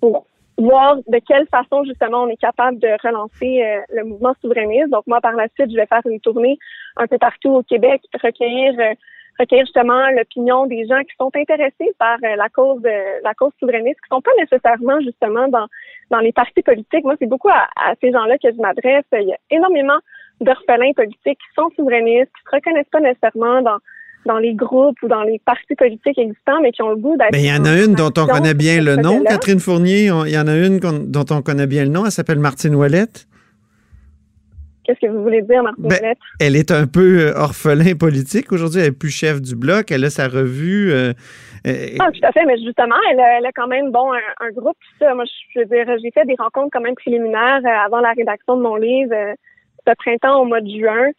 pour 0.00 0.26
voir 0.56 0.96
de 0.96 1.18
quelle 1.26 1.46
façon 1.48 1.84
justement 1.84 2.22
on 2.22 2.28
est 2.28 2.36
capable 2.36 2.78
de 2.78 2.88
relancer 3.02 3.62
euh, 3.62 3.80
le 3.92 4.04
mouvement 4.04 4.34
souverainiste. 4.40 4.90
Donc 4.90 5.06
moi 5.06 5.20
par 5.20 5.32
la 5.32 5.48
suite, 5.54 5.70
je 5.70 5.76
vais 5.76 5.86
faire 5.86 6.02
une 6.06 6.20
tournée 6.20 6.58
un 6.96 7.06
peu 7.06 7.18
partout 7.18 7.50
au 7.50 7.62
Québec, 7.62 8.02
recueillir 8.22 8.74
euh, 8.78 8.94
recueillir 9.38 9.64
justement 9.64 10.10
l'opinion 10.10 10.66
des 10.66 10.86
gens 10.86 11.00
qui 11.00 11.14
sont 11.18 11.30
intéressés 11.34 11.92
par 11.98 12.18
euh, 12.24 12.36
la 12.36 12.48
cause 12.48 12.82
la 12.82 13.34
cause 13.34 13.52
souverainiste, 13.58 14.00
qui 14.02 14.08
sont 14.10 14.22
pas 14.22 14.30
nécessairement 14.38 15.00
justement 15.00 15.48
dans 15.48 15.66
dans 16.10 16.20
les 16.20 16.32
partis 16.32 16.62
politiques. 16.62 17.04
Moi, 17.04 17.14
c'est 17.18 17.26
beaucoup 17.26 17.48
à, 17.48 17.66
à 17.76 17.94
ces 18.00 18.12
gens-là 18.12 18.36
que 18.38 18.50
je 18.50 18.60
m'adresse. 18.60 19.04
Il 19.12 19.28
y 19.28 19.32
a 19.32 19.38
énormément 19.50 19.98
d'orphelins 20.40 20.92
politiques 20.94 21.38
qui 21.38 21.54
sont 21.54 21.70
souverainistes, 21.76 22.30
qui 22.36 22.42
se 22.50 22.56
reconnaissent 22.56 22.90
pas 22.90 23.00
nécessairement 23.00 23.62
dans 23.62 23.78
dans 24.26 24.38
les 24.38 24.54
groupes 24.54 24.96
ou 25.02 25.08
dans 25.08 25.22
les 25.22 25.38
partis 25.44 25.74
politiques 25.74 26.18
existants, 26.18 26.60
mais 26.62 26.72
qui 26.72 26.82
ont 26.82 26.90
le 26.90 26.96
goût 26.96 27.16
d'être. 27.16 27.32
Ben, 27.32 27.38
il 27.38 27.46
y 27.46 27.52
en 27.52 27.64
a 27.64 27.84
une 27.84 27.94
dont 27.94 28.12
on 28.16 28.26
connaît 28.26 28.54
bien 28.54 28.80
le 28.80 28.96
nom, 28.96 29.22
Catherine 29.22 29.60
Fournier. 29.60 30.06
Il 30.06 30.32
y 30.32 30.38
en 30.38 30.46
a 30.46 30.56
une 30.56 30.78
dont 30.78 31.26
on 31.30 31.42
connaît 31.42 31.66
bien 31.66 31.84
le 31.84 31.90
nom. 31.90 32.06
Elle 32.06 32.12
s'appelle 32.12 32.38
Martine 32.38 32.74
Ouellette. 32.74 33.26
Qu'est-ce 34.84 35.00
que 35.00 35.10
vous 35.10 35.22
voulez 35.22 35.42
dire, 35.42 35.62
Martine 35.62 35.88
ben? 35.88 36.14
Elle 36.40 36.56
est 36.56 36.70
un 36.70 36.86
peu 36.86 37.28
euh, 37.28 37.38
orphelin 37.38 37.94
politique. 37.98 38.52
Aujourd'hui, 38.52 38.80
elle 38.80 38.88
n'est 38.88 38.92
plus 38.92 39.10
chef 39.10 39.40
du 39.40 39.56
bloc. 39.56 39.90
Elle 39.90 40.04
a 40.04 40.10
sa 40.10 40.28
revue. 40.28 40.92
Euh, 40.92 41.12
euh, 41.66 41.96
ah, 42.00 42.10
tout 42.12 42.20
à 42.22 42.32
fait, 42.32 42.44
mais 42.44 42.58
justement, 42.58 42.96
elle 43.10 43.46
a, 43.46 43.52
quand 43.54 43.66
même 43.66 43.90
bon 43.90 44.12
un, 44.12 44.50
groupe. 44.50 44.76
Ça. 44.98 45.14
Moi, 45.14 45.24
je 45.54 45.60
veux 45.60 45.64
dire, 45.64 45.86
j'ai 46.02 46.10
fait 46.10 46.26
des 46.26 46.36
rencontres 46.38 46.68
quand 46.72 46.82
même 46.82 46.94
préliminaires 46.94 47.62
avant 47.84 48.00
la 48.00 48.12
rédaction 48.12 48.56
de 48.56 48.62
mon 48.62 48.76
livre 48.76 49.14
ce 49.86 49.92
printemps 49.96 50.40
au 50.40 50.44
mois 50.44 50.60
de 50.60 50.68
juin. 50.68 51.10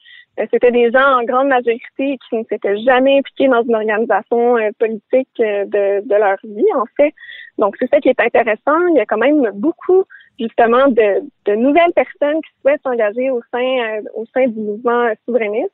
C'était 0.52 0.72
des 0.72 0.92
gens 0.92 1.20
en 1.20 1.24
grande 1.24 1.48
majorité 1.48 2.18
qui 2.30 2.36
ne 2.36 2.44
s'étaient 2.50 2.78
jamais 2.80 3.20
impliqués 3.20 3.48
dans 3.48 3.64
une 3.64 3.76
organisation 3.76 4.58
politique 4.78 5.30
de, 5.38 6.06
de, 6.06 6.16
leur 6.16 6.38
vie, 6.44 6.74
en 6.76 6.86
fait. 6.98 7.14
Donc, 7.58 7.76
c'est 7.80 7.90
ça 7.90 8.00
qui 8.02 8.10
est 8.10 8.20
intéressant. 8.20 8.88
Il 8.90 8.96
y 8.98 9.00
a 9.00 9.06
quand 9.06 9.18
même 9.18 9.50
beaucoup, 9.54 10.04
justement, 10.40 10.88
de, 10.88 11.22
de 11.46 11.56
nouvelles 11.56 11.94
personnes 11.94 12.42
qui 12.42 12.52
souhaitent 12.62 12.82
s'engager 12.84 13.30
au 13.32 13.42
sein, 13.52 14.02
au 14.16 14.26
sein 14.34 14.48
du 14.48 14.60
mouvement 14.60 15.12
souverainiste. 15.26 15.74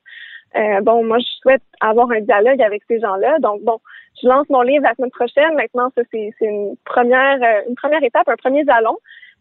bon, 0.82 1.04
moi, 1.06 1.18
je 1.20 1.32
souhaite 1.42 1.64
avoir 1.80 2.12
un 2.12 2.22
dialogue 2.22 2.62
avec 2.62 2.84
ces 2.88 3.00
gens-là. 3.00 3.40
Donc, 3.40 3.62
bon, 3.64 3.80
je 4.22 4.28
lance 4.28 4.50
mon 4.50 4.62
livre 4.62 4.84
la 4.84 4.96
semaine 4.96 5.12
prochaine. 5.12 5.54
Maintenant, 5.56 5.92
ça, 5.96 6.02
c'est 6.12 6.34
une 6.42 6.76
première, 6.86 7.40
une 7.68 7.76
première 7.76 8.04
étape, 8.04 8.28
un 8.28 8.36
premier 8.36 8.64
jalon. 8.66 8.98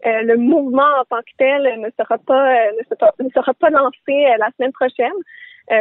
Euh, 0.07 0.23
le 0.23 0.37
mouvement 0.39 0.89
en 0.99 1.05
tant 1.05 1.21
que 1.21 1.33
tel 1.37 1.63
ne 1.79 1.91
sera 1.99 2.17
pas 2.17 2.55
euh, 2.55 2.71
ne, 3.21 3.29
sera, 3.31 3.53
pas 3.53 3.69
lancé 3.69 3.99
euh, 4.09 4.37
la 4.39 4.49
semaine 4.57 4.73
prochaine. 4.73 5.13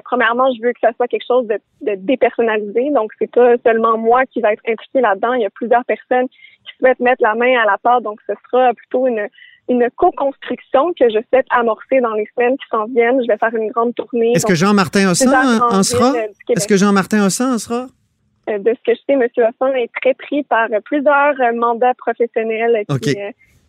Premièrement, 0.03 0.51
je 0.53 0.61
veux 0.61 0.73
que 0.73 0.79
ça 0.81 0.91
soit 0.95 1.07
quelque 1.07 1.25
chose 1.27 1.47
de, 1.47 1.59
de 1.81 1.95
dépersonnalisé. 1.95 2.91
Donc, 2.91 3.11
c'est 3.19 3.31
pas 3.31 3.55
seulement 3.65 3.97
moi 3.97 4.25
qui 4.25 4.41
va 4.41 4.53
être 4.53 4.63
impliqué 4.67 5.01
là-dedans. 5.01 5.33
Il 5.33 5.41
y 5.41 5.45
a 5.45 5.49
plusieurs 5.49 5.85
personnes 5.85 6.27
qui 6.27 6.77
souhaitent 6.77 6.99
mettre 6.99 7.21
la 7.21 7.35
main 7.35 7.59
à 7.61 7.65
la 7.65 7.77
pâte. 7.77 8.03
Donc, 8.03 8.19
ce 8.27 8.33
sera 8.45 8.73
plutôt 8.73 9.07
une, 9.07 9.27
une 9.67 9.87
co-construction 9.95 10.93
que 10.99 11.09
je 11.09 11.19
souhaite 11.29 11.47
amorcer 11.49 12.01
dans 12.01 12.13
les 12.13 12.27
semaines 12.35 12.57
qui 12.57 12.65
s'en 12.69 12.85
viennent. 12.85 13.21
Je 13.21 13.27
vais 13.27 13.37
faire 13.37 13.53
une 13.55 13.71
grande 13.71 13.95
tournée. 13.95 14.33
Est-ce 14.35 14.45
que 14.45 14.55
Jean-Martin 14.55 15.11
Ossan 15.11 15.59
en 15.71 15.83
sera? 15.83 16.13
Est-ce 16.49 16.67
que 16.67 16.77
Jean-Martin 16.77 17.25
Ossan 17.25 17.53
en 17.53 17.57
sera? 17.57 17.87
De 18.47 18.73
ce 18.73 18.81
que 18.83 18.95
je 18.95 19.01
sais, 19.05 19.13
M. 19.13 19.21
Ossan 19.37 19.75
est 19.75 19.91
très 20.01 20.15
pris 20.15 20.43
par 20.43 20.67
plusieurs 20.85 21.35
mandats 21.53 21.93
professionnels 21.95 22.83
qui, 23.01 23.15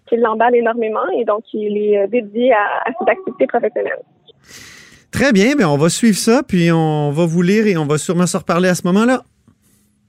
qui 0.06 0.16
l'emballe 0.16 0.56
énormément 0.56 1.06
et 1.18 1.24
donc 1.24 1.44
il 1.52 1.76
est 1.76 1.98
euh, 1.98 2.06
dédié 2.06 2.52
à, 2.52 2.64
à 2.86 2.92
cette 2.98 3.08
activité 3.08 3.46
professionnelle. 3.46 4.00
Très 5.10 5.32
bien, 5.32 5.54
mais 5.56 5.64
on 5.64 5.76
va 5.76 5.88
suivre 5.88 6.16
ça, 6.16 6.42
puis 6.46 6.70
on 6.70 7.10
va 7.10 7.26
vous 7.26 7.42
lire 7.42 7.66
et 7.66 7.76
on 7.76 7.86
va 7.86 7.98
sûrement 7.98 8.26
se 8.26 8.36
reparler 8.36 8.68
à 8.68 8.74
ce 8.74 8.82
moment-là. 8.86 9.22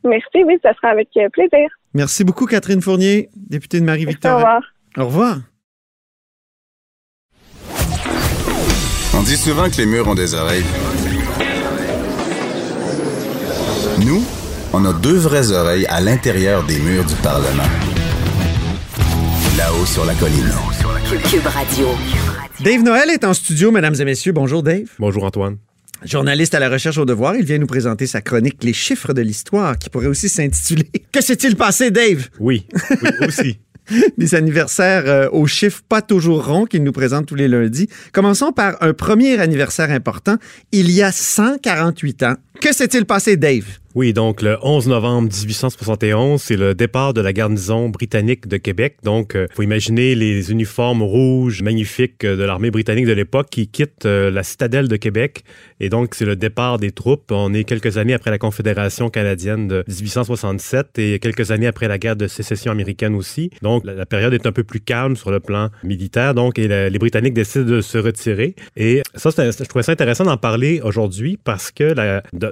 Merci, 0.03 0.43
oui, 0.45 0.57
ça 0.63 0.73
sera 0.73 0.89
avec 0.89 1.09
euh, 1.17 1.29
plaisir. 1.29 1.69
Merci 1.93 2.23
beaucoup, 2.23 2.45
Catherine 2.45 2.81
Fournier, 2.81 3.29
députée 3.35 3.79
de 3.79 3.85
Marie-Victor. 3.85 4.33
Au 4.33 4.37
revoir. 4.37 4.61
Au 4.97 5.05
revoir. 5.05 5.37
On 9.13 9.23
dit 9.23 9.37
souvent 9.37 9.69
que 9.69 9.77
les 9.77 9.85
murs 9.85 10.07
ont 10.07 10.15
des 10.15 10.33
oreilles. 10.33 10.63
Nous, 14.05 14.23
on 14.73 14.85
a 14.85 14.93
deux 14.93 15.17
vraies 15.17 15.51
oreilles 15.51 15.85
à 15.87 16.01
l'intérieur 16.01 16.63
des 16.63 16.79
murs 16.79 17.05
du 17.05 17.15
Parlement. 17.15 17.69
Là-haut 19.57 19.85
sur 19.85 20.05
la 20.05 20.15
colline. 20.15 20.49
Cube 21.19 21.45
Radio. 21.45 21.89
Dave 22.63 22.83
Noël 22.83 23.09
est 23.09 23.25
en 23.25 23.33
studio, 23.33 23.69
mesdames 23.69 23.95
et 23.99 24.05
messieurs. 24.05 24.31
Bonjour, 24.31 24.63
Dave. 24.63 24.87
Bonjour, 24.97 25.25
Antoine. 25.25 25.57
Journaliste 26.05 26.55
à 26.55 26.59
la 26.61 26.69
recherche 26.69 26.97
au 26.97 27.03
devoir, 27.03 27.35
il 27.35 27.43
vient 27.43 27.57
nous 27.57 27.67
présenter 27.67 28.07
sa 28.07 28.21
chronique 28.21 28.63
Les 28.63 28.71
chiffres 28.71 29.11
de 29.11 29.21
l'histoire, 29.21 29.77
qui 29.77 29.89
pourrait 29.89 30.07
aussi 30.07 30.29
s'intituler 30.29 30.89
Que 31.11 31.19
s'est-il 31.21 31.57
passé, 31.57 31.91
Dave? 31.91 32.29
Oui, 32.39 32.65
oui 33.01 33.09
aussi. 33.27 33.59
Des 34.17 34.35
anniversaires 34.35 35.03
euh, 35.05 35.27
aux 35.31 35.47
chiffres 35.47 35.81
pas 35.89 36.01
toujours 36.01 36.45
ronds 36.45 36.65
qu'il 36.65 36.83
nous 36.83 36.93
présente 36.93 37.25
tous 37.25 37.35
les 37.35 37.49
lundis. 37.49 37.89
Commençons 38.13 38.53
par 38.53 38.81
un 38.81 38.93
premier 38.93 39.37
anniversaire 39.39 39.91
important, 39.91 40.37
il 40.71 40.91
y 40.91 41.01
a 41.01 41.11
148 41.11 42.23
ans. 42.23 42.35
Que 42.59 42.73
s'est-il 42.73 43.05
passé, 43.05 43.37
Dave? 43.37 43.79
Oui, 43.93 44.13
donc 44.13 44.41
le 44.41 44.57
11 44.61 44.87
novembre 44.87 45.29
1871, 45.29 46.41
c'est 46.41 46.55
le 46.55 46.73
départ 46.73 47.13
de 47.13 47.19
la 47.19 47.33
garnison 47.33 47.89
britannique 47.89 48.47
de 48.47 48.55
Québec. 48.55 48.95
Donc, 49.03 49.33
il 49.35 49.53
faut 49.53 49.63
imaginer 49.63 50.15
les 50.15 50.49
uniformes 50.49 51.01
rouges 51.01 51.61
magnifiques 51.61 52.25
de 52.25 52.43
l'armée 52.43 52.71
britannique 52.71 53.05
de 53.05 53.11
l'époque 53.11 53.47
qui 53.51 53.67
quittent 53.67 54.05
la 54.05 54.43
citadelle 54.43 54.87
de 54.87 54.95
Québec. 54.95 55.43
Et 55.81 55.89
donc, 55.89 56.15
c'est 56.15 56.23
le 56.25 56.37
départ 56.37 56.77
des 56.77 56.91
troupes. 56.91 57.31
On 57.31 57.53
est 57.53 57.65
quelques 57.65 57.97
années 57.97 58.13
après 58.13 58.31
la 58.31 58.37
Confédération 58.37 59.09
canadienne 59.09 59.67
de 59.67 59.83
1867 59.89 60.97
et 60.99 61.19
quelques 61.19 61.51
années 61.51 61.67
après 61.67 61.89
la 61.89 61.97
guerre 61.97 62.15
de 62.15 62.27
sécession 62.27 62.71
américaine 62.71 63.13
aussi. 63.13 63.49
Donc, 63.61 63.83
la, 63.83 64.05
période 64.05 64.33
est 64.33 64.45
un 64.45 64.53
peu 64.53 64.63
plus 64.63 64.79
calme 64.79 65.17
sur 65.17 65.31
le 65.31 65.41
plan 65.41 65.69
militaire. 65.83 66.33
Donc, 66.33 66.57
les 66.57 66.97
Britanniques 66.97 67.33
décident 67.33 67.65
de 67.65 67.81
se 67.81 67.97
retirer. 67.97 68.55
Et 68.77 69.01
ça, 69.15 69.31
je 69.31 69.63
trouvais 69.65 69.83
ça 69.83 69.91
intéressant 69.91 70.23
d'en 70.23 70.37
parler 70.37 70.79
aujourd'hui 70.81 71.37
parce 71.43 71.71
que 71.71 71.93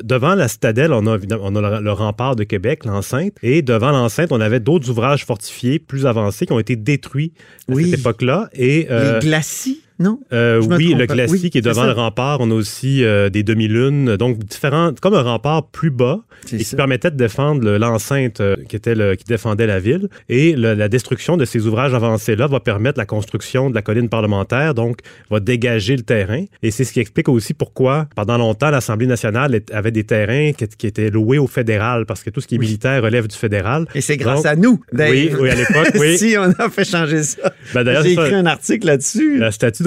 devant 0.03 0.36
la 0.36 0.48
citadelle, 0.48 0.94
on 0.94 1.06
a 1.08 1.18
on 1.41 1.56
a 1.56 1.82
le, 1.82 1.91
rempart 1.91 2.36
de 2.36 2.44
Québec, 2.44 2.86
l'enceinte, 2.86 3.34
et 3.44 3.62
devant 3.62 3.91
l'enceinte, 3.91 4.32
on 4.32 4.41
avait 4.41 4.60
d'autres 4.60 4.89
ouvrages 4.89 5.25
fortifiés 5.25 5.79
plus 5.79 6.06
avancés 6.06 6.46
qui 6.46 6.53
ont 6.53 6.60
été 6.60 6.75
détruits 6.75 7.34
à 7.70 7.75
cette 7.75 8.00
époque-là. 8.00 8.50
Et, 8.53 8.88
euh, 8.89 9.20
Les 9.20 9.27
glacis 9.27 9.82
non? 10.00 10.20
Euh, 10.32 10.62
oui, 10.62 10.94
le 10.94 11.06
classique 11.08 11.58
est 11.58 11.62
devant 11.62 11.86
le 11.86 11.91
rempart. 11.91 12.39
On 12.39 12.50
a 12.51 12.53
aussi 12.53 13.03
euh, 13.03 13.29
des 13.29 13.44
demi-lunes, 13.44 14.15
donc 14.15 14.39
différents, 14.39 14.94
comme 15.01 15.13
un 15.13 15.22
rempart 15.22 15.68
plus 15.68 15.91
bas 15.91 16.22
et 16.53 16.58
qui 16.58 16.75
permettait 16.75 17.12
de 17.12 17.18
défendre 17.18 17.70
l'enceinte 17.77 18.39
euh, 18.39 18.56
qui 18.70 18.77
était 18.77 18.96
le, 18.96 19.15
qui 19.15 19.25
défendait 19.25 19.68
la 19.68 19.79
ville. 19.79 20.08
Et 20.29 20.56
la 20.56 20.88
destruction 20.88 21.36
de 21.36 21.44
ces 21.44 21.68
ouvrages 21.68 21.94
avancés-là 21.94 22.48
va 22.48 22.62
permettre 22.62 22.98
la 22.98 23.06
construction 23.06 23.70
de 23.70 23.75
la 23.75 23.82
colline 23.82 24.08
parlementaire, 24.08 24.74
donc 24.74 25.00
va 25.29 25.41
dégager 25.41 25.98
le 25.98 26.03
terrain. 26.03 26.46
Et 26.63 26.72
c'est 26.72 26.86
ce 26.86 26.94
qui 26.94 27.01
explique 27.01 27.27
aussi 27.27 27.53
pourquoi, 27.53 28.08
pendant 28.15 28.38
longtemps, 28.38 28.70
l'Assemblée 28.70 29.08
nationale 29.08 29.60
avait 29.74 29.91
des 29.91 30.06
terrains 30.06 30.51
qui, 30.53 30.88
étaient 30.88 31.10
loués 31.10 31.39
au 31.39 31.48
fédéral, 31.48 32.06
parce 32.06 32.24
que 32.24 32.29
tout 32.29 32.39
ce 32.39 32.48
qui 32.48 32.56
est 32.56 32.60
militaire 32.60 33.03
relève 33.03 33.27
du 33.27 33.36
fédéral. 33.36 33.86
Et 33.96 34.01
c'est 34.01 34.18
grâce 34.18 34.46
à 34.46 34.56
nous, 34.56 34.79
Oui, 34.94 35.32
oui, 35.38 35.50
à 35.50 35.56
l'époque, 35.56 35.91
oui. 36.00 36.18
si 36.18 36.36
on 36.38 36.51
a 36.51 36.70
fait 36.70 36.86
changer 36.86 37.24
ça. 37.24 37.53
Ben, 37.74 38.01
J'ai 38.03 38.13
écrit 38.13 38.34
un 38.34 38.46
article 38.46 38.88
là-dessus. 38.88 39.38
La 39.38 39.51
statue 39.51 39.84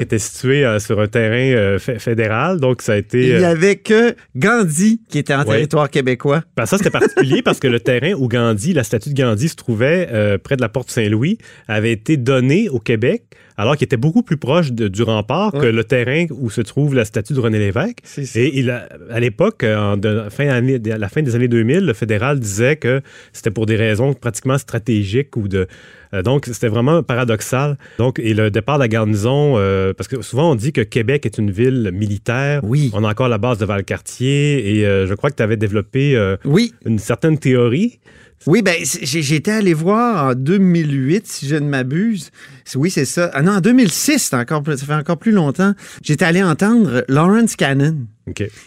Était 0.00 0.18
situé 0.18 0.64
euh, 0.64 0.78
sur 0.78 1.00
un 1.00 1.06
terrain 1.06 1.56
euh, 1.56 1.78
fédéral, 1.78 2.60
donc 2.60 2.82
ça 2.82 2.92
a 2.92 2.96
été... 2.96 3.28
Il 3.28 3.36
n'y 3.38 3.44
euh, 3.44 3.50
avait 3.50 3.76
que 3.76 4.14
Gandhi 4.36 5.00
qui 5.08 5.18
était 5.18 5.34
en 5.34 5.44
territoire 5.44 5.90
québécois. 5.90 6.42
Ben, 6.56 6.66
ça, 6.66 6.78
c'était 6.78 6.90
particulier 6.90 7.42
parce 7.42 7.58
que 7.58 7.68
le 7.68 7.80
terrain 7.80 8.12
où 8.12 8.28
Gandhi, 8.28 8.72
la 8.72 8.84
statue 8.84 9.10
de 9.10 9.14
Gandhi 9.14 9.48
se 9.48 9.56
trouvait 9.56 10.38
près 10.42 10.56
de 10.56 10.62
la 10.62 10.68
porte 10.68 10.90
Saint-Louis, 10.90 11.38
avait 11.68 11.92
été 11.92 12.16
donné 12.16 12.68
au 12.68 12.78
Québec 12.78 13.24
alors 13.60 13.76
qu'il 13.76 13.84
était 13.84 13.96
beaucoup 13.96 14.22
plus 14.22 14.36
proche 14.36 14.72
du 14.72 15.02
rempart 15.02 15.52
que 15.52 15.66
le 15.66 15.84
terrain 15.84 16.26
où 16.30 16.50
se 16.50 16.60
trouve 16.62 16.94
la 16.94 17.04
statue 17.04 17.34
de 17.34 17.40
René 17.40 17.58
Lévesque. 17.58 17.98
Et 18.34 18.58
il 18.58 18.70
à 18.70 19.20
l'époque, 19.20 19.64
à 19.64 19.96
la 19.96 20.30
fin 20.30 21.22
des 21.22 21.34
années 21.34 21.48
2000, 21.48 21.84
le 21.84 21.92
fédéral 21.92 22.40
disait 22.40 22.76
que 22.76 23.02
c'était 23.32 23.50
pour 23.50 23.66
des 23.66 23.76
raisons 23.76 24.14
pratiquement 24.14 24.58
stratégiques 24.58 25.36
ou 25.36 25.48
de 25.48 25.66
euh, 26.12 26.22
donc, 26.22 26.46
c'était 26.46 26.68
vraiment 26.68 27.02
paradoxal. 27.02 27.76
Donc, 27.98 28.18
et 28.18 28.34
le 28.34 28.50
départ 28.50 28.78
de 28.78 28.82
la 28.82 28.88
garnison, 28.88 29.54
euh, 29.56 29.92
parce 29.92 30.08
que 30.08 30.22
souvent 30.22 30.50
on 30.50 30.54
dit 30.54 30.72
que 30.72 30.80
Québec 30.80 31.26
est 31.26 31.38
une 31.38 31.50
ville 31.50 31.90
militaire. 31.92 32.62
Oui. 32.64 32.90
On 32.94 33.04
a 33.04 33.10
encore 33.10 33.28
la 33.28 33.38
base 33.38 33.58
de 33.58 33.64
Valcartier 33.64 34.76
et 34.76 34.86
euh, 34.86 35.06
je 35.06 35.14
crois 35.14 35.30
que 35.30 35.36
tu 35.36 35.42
avais 35.42 35.56
développé 35.56 36.36
oui. 36.44 36.72
une 36.84 36.98
certaine 36.98 37.38
théorie. 37.38 38.00
Oui, 38.46 38.62
ben 38.62 38.74
j'étais 38.82 39.50
allé 39.50 39.74
voir 39.74 40.30
en 40.30 40.34
2008, 40.34 41.26
si 41.26 41.46
je 41.46 41.56
ne 41.56 41.68
m'abuse. 41.68 42.30
Oui, 42.74 42.90
c'est 42.90 43.04
ça. 43.04 43.30
Ah 43.34 43.42
non, 43.42 43.52
en 43.52 43.60
2006, 43.60 44.32
encore, 44.32 44.62
ça 44.64 44.76
fait 44.78 44.94
encore 44.94 45.18
plus 45.18 45.32
longtemps. 45.32 45.74
J'étais 46.02 46.24
allé 46.24 46.42
entendre 46.42 47.04
Lawrence 47.08 47.54
Cannon. 47.54 48.06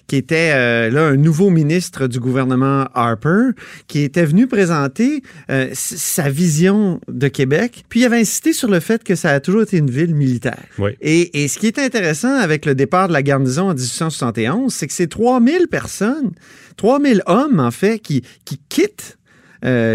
qui 0.08 0.16
était 0.16 0.52
euh, 0.54 0.90
là 0.92 1.08
un 1.08 1.16
nouveau 1.16 1.50
ministre 1.50 2.06
du 2.06 2.20
gouvernement 2.20 2.86
Harper, 2.94 3.52
qui 3.88 4.02
était 4.02 4.26
venu 4.26 4.46
présenter 4.46 5.24
euh, 5.50 5.70
sa 5.74 6.30
vision 6.30 7.00
de 7.08 7.28
Québec. 7.28 7.84
Puis 7.90 8.02
il 8.02 8.06
avait 8.06 8.20
insisté 8.20 8.54
sur 8.54 8.70
le 8.70 8.80
fait 8.80 9.04
que 9.04 9.16
ça 9.16 9.32
a 9.32 9.40
toujours 9.40 9.64
été 9.64 9.78
une 9.78 9.90
ville 9.90 10.14
militaire. 10.14 10.64
Et, 11.02 11.44
et, 11.44 11.48
ce 11.48 11.58
qui 11.58 11.66
est 11.66 11.80
intéressant 11.80 12.36
avec 12.36 12.68
le 12.68 12.76
départ 12.76 13.08
de 13.08 13.14
la 13.14 13.24
garnison 13.24 13.70
en 13.70 13.74
1871, 13.74 14.72
c'est 14.72 14.86
que 14.86 14.94
c'est 14.94 15.08
3000 15.08 15.68
personnes, 15.68 16.32
3000 16.78 17.24
hommes 17.26 17.60
en 17.60 17.72
fait, 17.72 17.98
qui, 17.98 18.24
qui 18.46 18.60
quittent 18.70 19.18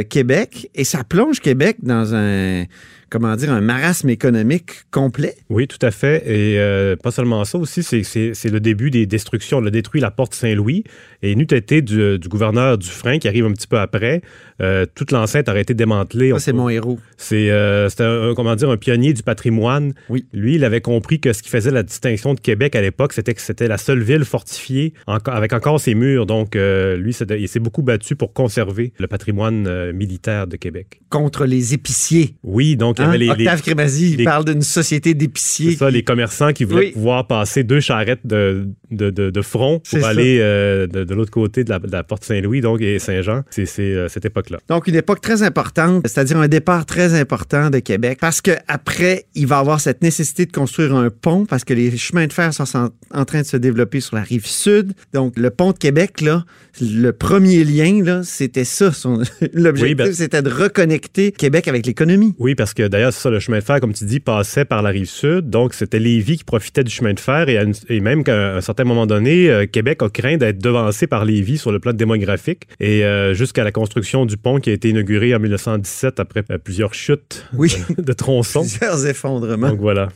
Québec 0.08 0.70
et 0.74 0.84
ça 0.84 1.04
plonge 1.04 1.40
Québec 1.40 1.76
dans 1.82 2.14
un 2.14 2.64
comment 3.10 3.34
dire, 3.36 3.52
un 3.52 3.60
marasme 3.60 4.10
économique 4.10 4.82
complet? 4.90 5.34
Oui, 5.48 5.66
tout 5.66 5.78
à 5.82 5.90
fait. 5.90 6.22
Et 6.26 6.58
euh, 6.58 6.96
pas 6.96 7.10
seulement 7.10 7.44
ça 7.44 7.58
aussi, 7.58 7.82
c'est 7.82 8.50
le 8.50 8.60
début 8.60 8.90
des 8.90 9.06
destructions. 9.06 9.58
On 9.58 9.66
a 9.66 9.70
détruit 9.70 10.00
la 10.00 10.10
porte 10.10 10.34
Saint-Louis 10.34 10.84
et 11.22 11.34
n'eût 11.34 11.46
été 11.50 11.82
du, 11.82 12.18
du, 12.18 12.28
gouverneur 12.28 12.78
Dufresne 12.78 13.18
qui 13.18 13.28
arrive 13.28 13.46
un 13.46 13.52
petit 13.52 13.66
peu 13.66 13.78
après, 13.78 14.22
euh, 14.60 14.86
toute 14.94 15.12
l'enceinte 15.12 15.48
aurait 15.48 15.62
été 15.62 15.74
démantelée. 15.74 16.32
c'est 16.38 16.52
mon 16.52 16.68
héros. 16.68 16.98
C'est 17.16 17.50
euh, 17.50 17.88
un, 17.98 18.34
comment 18.34 18.54
dire, 18.56 18.70
un 18.70 18.76
pionnier 18.76 19.12
du 19.12 19.22
patrimoine. 19.22 19.94
Oui. 20.08 20.26
Lui, 20.32 20.56
il 20.56 20.64
avait 20.64 20.80
compris 20.80 21.20
que 21.20 21.32
ce 21.32 21.42
qui 21.42 21.48
faisait 21.48 21.70
la 21.70 21.82
distinction 21.82 22.34
de 22.34 22.40
Québec 22.40 22.76
à 22.76 22.82
l'époque, 22.82 23.12
c'était 23.12 23.34
que 23.34 23.40
c'était 23.40 23.68
la 23.68 23.78
seule 23.78 24.02
ville 24.02 24.24
fortifiée 24.24 24.92
avec 25.06 25.52
encore 25.52 25.80
ses 25.80 25.94
murs. 25.94 26.26
Donc, 26.26 26.54
lui, 26.54 27.16
il 27.38 27.48
s'est 27.48 27.60
beaucoup 27.60 27.82
battu 27.82 28.16
pour 28.16 28.32
conserver 28.32 28.92
le 28.98 29.06
patrimoine 29.06 29.92
militaire 29.92 30.46
de 30.46 30.56
Québec. 30.56 31.00
Contre 31.08 31.46
les 31.46 31.74
épiciers. 31.74 32.34
Oui, 32.42 32.76
donc 32.76 32.97
Hein? 32.98 33.30
Octave 33.30 33.62
Crémazie, 33.62 34.16
il 34.18 34.24
parle 34.24 34.44
d'une 34.44 34.62
société 34.62 35.14
d'épiciers. 35.14 35.72
C'est 35.72 35.78
ça, 35.78 35.90
les 35.90 36.02
commerçants 36.02 36.52
qui 36.52 36.64
voulaient 36.64 36.92
pouvoir 36.92 37.26
passer 37.26 37.64
deux 37.64 37.80
charrettes 37.80 38.26
de, 38.26 38.68
de, 38.90 39.10
de, 39.10 39.42
front 39.42 39.80
pour 39.90 40.04
aller 40.06 40.38
euh, 40.40 40.86
de, 40.86 41.14
l'autre 41.14 41.30
côté 41.30 41.64
de 41.64 41.70
la, 41.70 42.02
porte 42.02 42.24
Saint-Louis 42.24 42.60
donc, 42.60 42.80
et 42.80 42.98
Saint-Jean. 42.98 43.42
C'est 43.50 43.66
euh, 43.78 44.08
cette 44.08 44.24
époque-là. 44.24 44.58
Donc, 44.68 44.86
une 44.86 44.94
époque 44.94 45.20
très 45.20 45.42
importante, 45.42 46.06
c'est-à-dire 46.06 46.38
un 46.38 46.48
départ 46.48 46.86
très 46.86 47.18
important 47.18 47.70
de 47.70 47.78
Québec, 47.78 48.18
parce 48.20 48.40
qu'après, 48.40 49.26
il 49.34 49.46
va 49.46 49.58
avoir 49.58 49.80
cette 49.80 50.02
nécessité 50.02 50.46
de 50.46 50.52
construire 50.52 50.94
un 50.94 51.10
pont, 51.10 51.46
parce 51.46 51.64
que 51.64 51.74
les 51.74 51.96
chemins 51.96 52.26
de 52.26 52.32
fer 52.32 52.52
sont 52.52 52.90
en 53.10 53.24
train 53.24 53.42
de 53.42 53.46
se 53.46 53.56
développer 53.56 54.00
sur 54.00 54.16
la 54.16 54.22
rive 54.22 54.46
sud. 54.46 54.92
Donc, 55.12 55.38
le 55.38 55.50
pont 55.50 55.72
de 55.72 55.78
Québec, 55.78 56.20
là, 56.20 56.44
le 56.80 57.10
premier 57.12 57.64
lien, 57.64 58.02
là, 58.02 58.22
c'était 58.24 58.64
ça. 58.64 58.90
L'objectif, 59.52 59.96
ben 59.96 60.12
c'était 60.12 60.42
de 60.42 60.50
reconnecter 60.50 61.32
Québec 61.32 61.68
avec 61.68 61.86
l'économie. 61.86 62.34
Oui, 62.38 62.54
parce 62.54 62.74
que 62.74 62.87
d'ailleurs, 62.88 63.12
c'est 63.12 63.22
ça, 63.22 63.30
le 63.30 63.40
chemin 63.40 63.58
de 63.58 63.64
fer, 63.64 63.80
comme 63.80 63.92
tu 63.92 64.04
dis, 64.04 64.20
passait 64.20 64.64
par 64.64 64.82
la 64.82 64.90
rive 64.90 65.08
sud. 65.08 65.50
Donc, 65.50 65.74
c'était 65.74 65.98
Lévis 65.98 66.38
qui 66.38 66.44
profitait 66.44 66.84
du 66.84 66.90
chemin 66.90 67.12
de 67.12 67.20
fer 67.20 67.48
et, 67.48 67.58
et 67.88 68.00
même 68.00 68.24
qu'à 68.24 68.56
un 68.56 68.60
certain 68.60 68.84
moment 68.84 69.06
donné, 69.06 69.48
euh, 69.48 69.66
Québec 69.66 70.02
a 70.02 70.08
craint 70.08 70.36
d'être 70.36 70.58
devancé 70.58 71.06
par 71.06 71.24
Lévis 71.24 71.58
sur 71.58 71.72
le 71.72 71.78
plan 71.78 71.92
démographique 71.92 72.64
et 72.80 73.04
euh, 73.04 73.34
jusqu'à 73.34 73.64
la 73.64 73.72
construction 73.72 74.26
du 74.26 74.36
pont 74.36 74.58
qui 74.58 74.70
a 74.70 74.72
été 74.72 74.90
inauguré 74.90 75.34
en 75.34 75.38
1917 75.38 76.20
après 76.20 76.44
euh, 76.50 76.58
plusieurs 76.58 76.94
chutes 76.94 77.46
de, 77.98 78.12
tronçons. 78.12 78.60
Plusieurs 78.60 79.06
effondrements. 79.06 79.70
Donc, 79.70 79.80
voilà. 79.80 80.08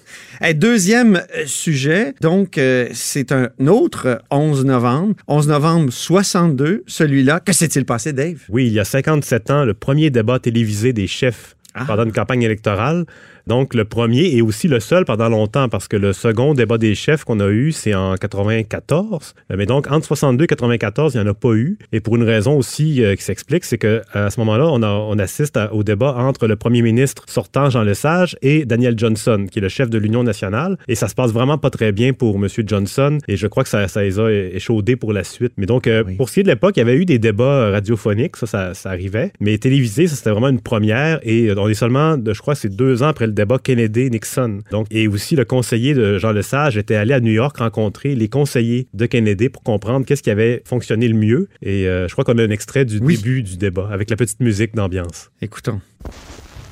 deuxième 0.55 1.23
sujet, 1.47 2.15
donc, 2.21 2.59
c'est 2.93 3.33
un 3.33 3.51
autre 3.67 4.23
11 4.31 4.65
novembre. 4.65 5.15
11 5.29 5.49
novembre 5.49 5.93
62, 5.93 6.85
celui-là. 6.87 7.41
Que 7.41 7.53
s'est-il 7.53 7.85
passé, 7.85 8.13
Dave? 8.13 8.39
Oui, 8.49 8.67
il 8.67 8.73
y 8.73 8.81
a 8.81 8.85
57 8.85 9.51
ans, 9.51 9.65
le 9.65 9.75
premier 9.75 10.11
débat 10.11 10.39
télévisé 10.39 10.93
des 10.93 11.07
chefs 11.07 11.57
pendant 11.87 12.05
une 12.05 12.13
campagne 12.13 12.43
électorale. 12.43 13.05
Donc, 13.47 13.75
le 13.75 13.85
premier 13.85 14.35
et 14.35 14.43
aussi 14.43 14.69
le 14.69 14.81
seul 14.81 15.05
pendant 15.05 15.29
longtemps, 15.29 15.69
parce 15.69 15.89
que 15.89 15.97
le 15.97 16.13
second 16.13 16.55
débat 16.55 16.79
des 16.79 16.95
chefs 16.95 17.25
qu'on 17.25 17.41
a 17.41 17.49
eu, 17.49 17.73
c'est 17.73 17.95
en 17.95 18.17
94. 18.17 19.35
Mais 19.57 19.67
donc, 19.67 19.91
entre 19.91 20.07
62 20.07 20.45
et 20.45 20.47
94, 20.47 21.15
il 21.15 21.21
n'y 21.21 21.27
en 21.27 21.31
a 21.31 21.35
pas 21.35 21.53
eu. 21.53 21.79
Et 21.93 22.01
pour 22.01 22.17
une 22.17 22.23
raison 22.23 22.57
aussi 22.57 23.03
euh, 23.03 23.15
qui 23.15 23.23
s'explique, 23.23 23.65
c'est 23.65 23.79
qu'à 23.79 24.31
ce 24.31 24.41
moment-là, 24.41 24.69
on, 24.69 24.83
on 24.83 25.19
assiste 25.19 25.59
au 25.73 25.83
débat 25.83 26.15
entre 26.17 26.47
le 26.47 26.57
premier 26.57 26.83
ministre 26.83 27.25
sortant, 27.27 27.71
Jean 27.71 27.83
Lesage, 27.83 28.37
et 28.43 28.65
Daniel 28.65 28.99
Johnson, 28.99 29.47
qui 29.51 29.59
est 29.59 29.63
le 29.63 29.69
chef 29.69 29.91
de 29.91 29.99
l'Union 29.99 30.23
nationale. 30.23 30.77
Et 30.89 30.95
ça 30.95 31.09
se 31.09 31.15
passe 31.15 31.33
vraiment 31.33 31.59
pas 31.59 31.71
très 31.71 31.93
bien 31.93 32.13
pour 32.13 32.37
M. 32.37 32.49
Johnson. 32.67 33.19
Et 33.29 33.37
je 33.37 33.47
crois 33.47 33.63
que 33.63 33.69
ça, 33.69 33.89
ça 33.89 34.03
les 34.03 34.19
a 34.19 34.31
échaudés 34.31 34.97
pour 34.97 35.13
la 35.13 35.25
suite. 35.25 35.53
Mais 35.57 35.67
donc, 35.67 35.87
euh, 35.87 36.05
pour 36.17 36.29
ce 36.29 36.35
qui 36.35 36.41
est 36.41 36.43
de 36.45 36.49
l'époque, 36.49 36.77
il 36.77 36.81
y 36.81 36.83
avait 36.83 36.97
eu 36.97 37.05
des 37.05 37.19
débats 37.19 37.71
radiophoniques, 37.71 38.37
ça, 38.37 38.47
ça, 38.47 38.75
ça 38.75 38.91
arrivait. 38.91 39.33
Mais 39.41 39.59
télévisés, 39.59 40.07
ça, 40.07 40.17
c'était 40.17 40.31
vraiment 40.31 40.49
une 40.49 40.61
première. 40.61 41.21
Et 41.23 41.49
euh, 41.49 41.55
on 41.57 41.69
est 41.69 41.75
seulement, 41.75 42.17
je 42.25 42.39
crois, 42.41 42.55
c'est 42.55 42.75
deux 42.75 43.03
ans 43.03 43.09
après 43.09 43.27
le 43.27 43.32
débat 43.33 43.59
Kennedy-Nixon. 43.59 44.61
Donc, 44.71 44.87
et 44.91 45.09
aussi 45.09 45.37
le 45.37 45.45
conseiller 45.45 45.95
de 45.95 46.19
Jean 46.19 46.33
Lesage 46.33 46.77
était 46.77 46.95
allé 46.95 47.15
à 47.15 47.21
New 47.21 47.33
York 47.33 47.57
rencontrer 47.57 48.15
les 48.15 48.29
conseillers 48.29 48.89
de 48.95 49.07
Kennedy 49.07 49.49
pour 49.49 49.63
comprendre 49.63 50.07
qu'est-ce 50.07 50.23
qui 50.23 50.31
avait 50.31 50.63
fonctionné 50.65 51.09
le 51.09 51.15
mieux. 51.15 51.49
Et 51.63 51.87
euh, 51.89 52.09
je 52.09 52.13
crois 52.13 52.25
qu'on 52.25 52.39
a 52.39 52.43
un 52.43 52.51
extrait 52.51 52.85
du 52.85 53.01
début 53.01 53.43
du 53.43 53.57
débat 53.57 53.89
avec 53.91 54.11
la 54.11 54.17
petite 54.17 54.41
musique 54.41 54.75
d'ambiance. 54.75 55.31
Écoutons. 55.41 55.81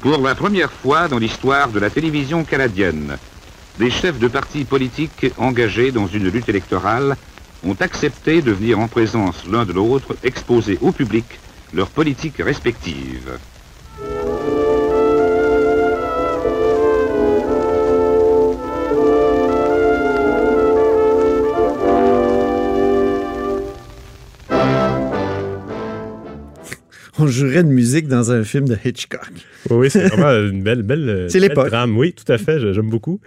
Pour 0.00 0.18
la 0.18 0.34
première 0.34 0.72
fois 0.72 1.08
dans 1.08 1.18
l'histoire 1.18 1.70
de 1.70 1.78
la 1.78 1.90
télévision 1.90 2.44
canadienne, 2.44 3.16
des 3.78 3.90
chefs 3.90 4.18
de 4.18 4.28
partis 4.28 4.64
politiques 4.64 5.26
engagés 5.36 5.92
dans 5.92 6.06
une 6.06 6.28
lutte 6.28 6.48
électorale 6.48 7.16
ont 7.64 7.76
accepté 7.80 8.42
de 8.42 8.52
venir 8.52 8.78
en 8.78 8.88
présence 8.88 9.46
l'un 9.50 9.64
de 9.64 9.72
l'autre 9.72 10.16
exposer 10.22 10.78
au 10.80 10.92
public 10.92 11.24
leurs 11.72 11.90
politiques 11.90 12.38
respectives. 12.38 13.38
Jouerait 27.30 27.62
de 27.64 27.68
musique 27.68 28.06
dans 28.08 28.30
un 28.32 28.44
film 28.44 28.68
de 28.68 28.76
Hitchcock. 28.84 29.28
Oui, 29.70 29.88
c'est 29.90 30.08
vraiment 30.08 30.30
une 30.50 30.62
belle, 30.62 30.82
belle, 30.82 31.26
C'est 31.30 31.40
l'époque. 31.40 31.68
drame. 31.68 31.96
Oui, 31.96 32.12
tout 32.12 32.30
à 32.32 32.38
fait. 32.38 32.58
J'aime 32.72 32.90
beaucoup. 32.90 33.20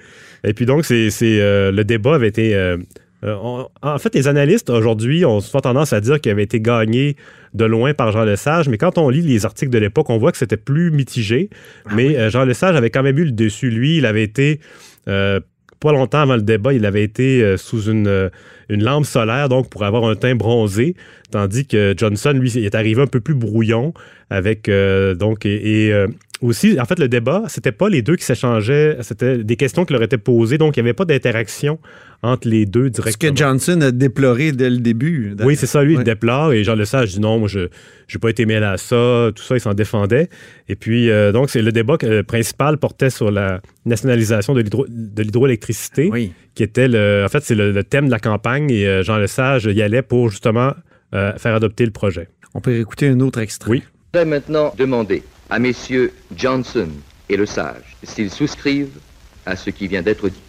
Et 0.44 0.54
puis 0.54 0.66
donc, 0.66 0.86
c'est, 0.86 1.10
c'est, 1.10 1.42
euh, 1.42 1.72
le 1.72 1.84
débat 1.84 2.16
avait 2.16 2.28
été. 2.28 2.56
euh, 2.56 2.78
euh, 3.24 3.36
on- 3.42 3.68
en 3.82 3.98
fait, 4.00 4.14
les 4.16 4.28
analystes 4.28 4.70
aujourd'hui 4.70 5.24
ont 5.26 5.40
souvent 5.40 5.62
tendance 5.62 5.94
à 5.94 6.02
dire 6.02 6.20
qu'il 6.20 6.32
avait 6.32 6.44
été 6.44 6.60
gagné 6.60 7.16
de 7.54 7.64
loin 7.66 7.94
par 7.94 8.12
Jean 8.12 8.26
Lesage, 8.26 8.68
mais 8.68 8.78
quand 8.78 8.98
on 8.98 9.10
lit 9.10 9.22
les 9.22 9.46
articles 9.46 9.72
de 9.72 9.78
l'époque, 9.78 10.10
on 10.10 10.18
voit 10.18 10.32
que 10.34 10.38
c'était 10.38 10.58
plus 10.58 10.92
mitigé. 10.92 11.50
mais 11.96 12.18
euh, 12.18 12.30
Jean 12.30 12.44
Lesage 12.46 12.76
avait 12.76 12.90
quand 12.90 13.04
même 13.04 13.18
eu 13.18 13.26
le 13.26 13.32
dessus. 13.32 13.70
Lui, 13.70 13.98
il 13.98 14.06
avait 14.06 14.24
été. 14.24 14.60
euh, 15.08 15.40
pas 15.80 15.92
longtemps 15.92 16.20
avant 16.22 16.36
le 16.38 16.42
débat, 16.42 16.72
il 16.72 16.86
avait 16.86 17.04
été 17.04 17.58
sous 17.58 17.90
une, 17.90 18.30
une 18.74 18.84
lampe 18.84 19.06
solaire, 19.06 19.50
donc 19.50 19.70
pour 19.70 19.84
avoir 19.84 20.06
un 20.06 20.16
teint 20.16 20.36
bronzé, 20.36 20.96
tandis 21.32 21.66
que 21.66 21.94
Johnson, 21.98 22.34
lui, 22.34 22.58
est 22.58 22.76
arrivé 22.76 23.02
un 23.02 23.08
peu 23.08 23.20
plus 23.20 23.36
brouillon 23.36 23.94
avec 24.30 24.68
euh, 24.70 25.16
donc 25.16 25.46
et, 25.46 25.86
et, 25.88 25.94
euh, 25.94 26.08
aussi, 26.42 26.78
en 26.80 26.86
fait, 26.86 27.00
le 27.00 27.08
débat, 27.08 27.44
c'était 27.48 27.72
pas 27.72 27.88
les 27.88 28.02
deux 28.02 28.18
qui 28.18 28.26
s'échangeaient, 28.26 28.98
c'était 29.02 29.38
des 29.38 29.56
questions 29.56 29.86
qui 29.86 29.94
leur 29.94 30.04
étaient 30.04 30.18
posées, 30.18 30.58
donc 30.58 30.76
il 30.76 30.82
n'y 30.84 30.90
avait 30.90 30.94
pas 30.94 31.06
d'interaction 31.06 31.80
entre 32.22 32.48
les 32.50 32.66
deux 32.66 32.88
Ce 32.88 33.02
directement. 33.02 33.32
que 33.34 33.38
Johnson 33.38 33.82
a 33.82 33.92
déploré 33.92 34.52
dès 34.52 34.70
le 34.70 34.78
début. 34.80 35.36
Oui, 35.44 35.56
c'est 35.56 35.68
ça, 35.68 35.84
lui, 35.84 35.94
il 35.94 36.04
déplore 36.04 36.52
et 36.54 36.64
Jean 36.64 36.76
Lesage 36.76 37.14
dit 37.14 37.20
non, 37.22 37.40
moi, 37.40 37.48
je 37.48 37.60
n'ai 37.60 38.20
pas 38.22 38.30
été 38.30 38.46
mêlé 38.46 38.66
à 38.66 38.78
ça, 38.78 39.30
tout 39.34 39.44
ça, 39.44 39.56
il 39.56 39.62
s'en 39.62 39.74
défendait. 39.74 40.30
Et 40.68 40.76
puis, 40.76 41.10
euh, 41.10 41.32
donc, 41.32 41.50
c'est 41.50 41.62
le 41.62 41.72
débat 41.72 41.98
principal 42.28 42.78
portait 42.78 43.10
sur 43.10 43.32
la 43.32 43.62
nationalisation 43.86 44.54
de 44.54 45.22
l'hydroélectricité, 45.22 46.10
Oui. 46.12 46.32
Qui 46.56 46.64
était, 46.64 46.88
le, 46.88 47.24
en 47.26 47.30
fait, 47.30 47.44
c'est 47.44 47.56
le, 47.56 47.72
le 47.72 47.84
thème 47.84 48.06
de 48.06 48.12
la 48.12 48.20
campagne 48.20 48.70
et 48.70 48.88
euh, 48.88 49.04
Jean 49.04 49.18
Lesage 49.18 49.66
y 49.66 49.82
allait 49.82 50.02
pour 50.02 50.30
justement 50.30 50.74
euh, 51.14 51.34
faire 51.38 51.56
adopter 51.56 51.86
le 51.86 51.92
projet. 51.92 52.30
On 52.54 52.62
peut 52.62 52.80
écouter 52.80 53.08
un 53.08 53.20
autre 53.20 53.40
extrait. 53.40 53.72
Oui. 53.72 53.84
Je 54.14 54.20
voudrais 54.20 54.40
maintenant 54.40 54.74
demander 54.78 55.24
à 55.50 55.60
messieurs 55.60 56.14
Johnson 56.36 56.90
et 57.30 57.38
Le 57.38 57.46
Sage 57.46 57.98
s'ils 58.04 58.30
souscrivent 58.30 59.00
à 59.46 59.56
ce 59.56 59.70
qui 59.70 59.88
vient 59.88 60.02
d'être 60.02 60.30
dit. 60.30 60.42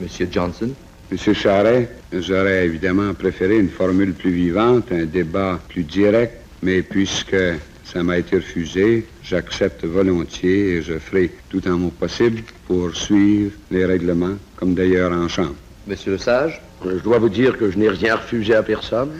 Monsieur 0.00 0.28
Johnson, 0.30 0.70
Monsieur 1.10 1.34
Charret, 1.34 1.90
j'aurais 2.10 2.64
évidemment 2.64 3.12
préféré 3.12 3.58
une 3.58 3.68
formule 3.68 4.14
plus 4.14 4.30
vivante, 4.30 4.90
un 4.92 5.04
débat 5.04 5.60
plus 5.68 5.82
direct, 5.84 6.32
mais 6.62 6.80
puisque 6.80 7.36
ça 7.84 8.02
m'a 8.02 8.18
été 8.18 8.36
refusé, 8.36 9.06
j'accepte 9.22 9.84
volontiers 9.84 10.76
et 10.76 10.82
je 10.82 10.98
ferai 10.98 11.30
tout 11.48 11.66
en 11.68 11.78
mon 11.78 11.90
possible 11.90 12.42
pour 12.66 12.94
suivre 12.94 13.52
les 13.70 13.84
règlements, 13.84 14.36
comme 14.56 14.74
d'ailleurs 14.74 15.12
en 15.12 15.28
Chambre. 15.28 15.54
Monsieur 15.86 16.12
Le 16.12 16.18
Sage, 16.18 16.60
Je 16.84 16.98
dois 16.98 17.18
vous 17.18 17.28
dire 17.28 17.58
que 17.58 17.70
je 17.70 17.78
n'ai 17.78 17.88
rien 17.88 18.16
refusé 18.16 18.54
à 18.54 18.62
personne, 18.62 19.10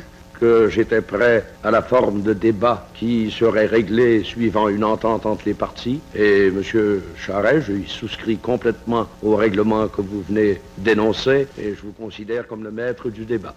que 0.40 0.68
j'étais 0.68 1.00
prêt 1.00 1.44
à 1.62 1.70
la 1.70 1.82
forme 1.82 2.22
de 2.22 2.32
débat 2.32 2.88
qui 2.94 3.30
serait 3.30 3.66
réglée 3.66 4.24
suivant 4.24 4.68
une 4.68 4.82
entente 4.82 5.24
entre 5.24 5.44
les 5.46 5.54
partis. 5.54 6.00
Et 6.16 6.50
Monsieur 6.50 7.02
Charret, 7.16 7.62
je 7.62 7.72
y 7.72 7.86
souscris 7.86 8.38
complètement 8.38 9.06
au 9.22 9.36
règlement 9.36 9.86
que 9.86 10.02
vous 10.02 10.22
venez 10.22 10.60
d'énoncer 10.78 11.46
et 11.58 11.74
je 11.74 11.82
vous 11.82 11.92
considère 11.92 12.48
comme 12.48 12.64
le 12.64 12.72
maître 12.72 13.08
du 13.08 13.24
débat. 13.24 13.54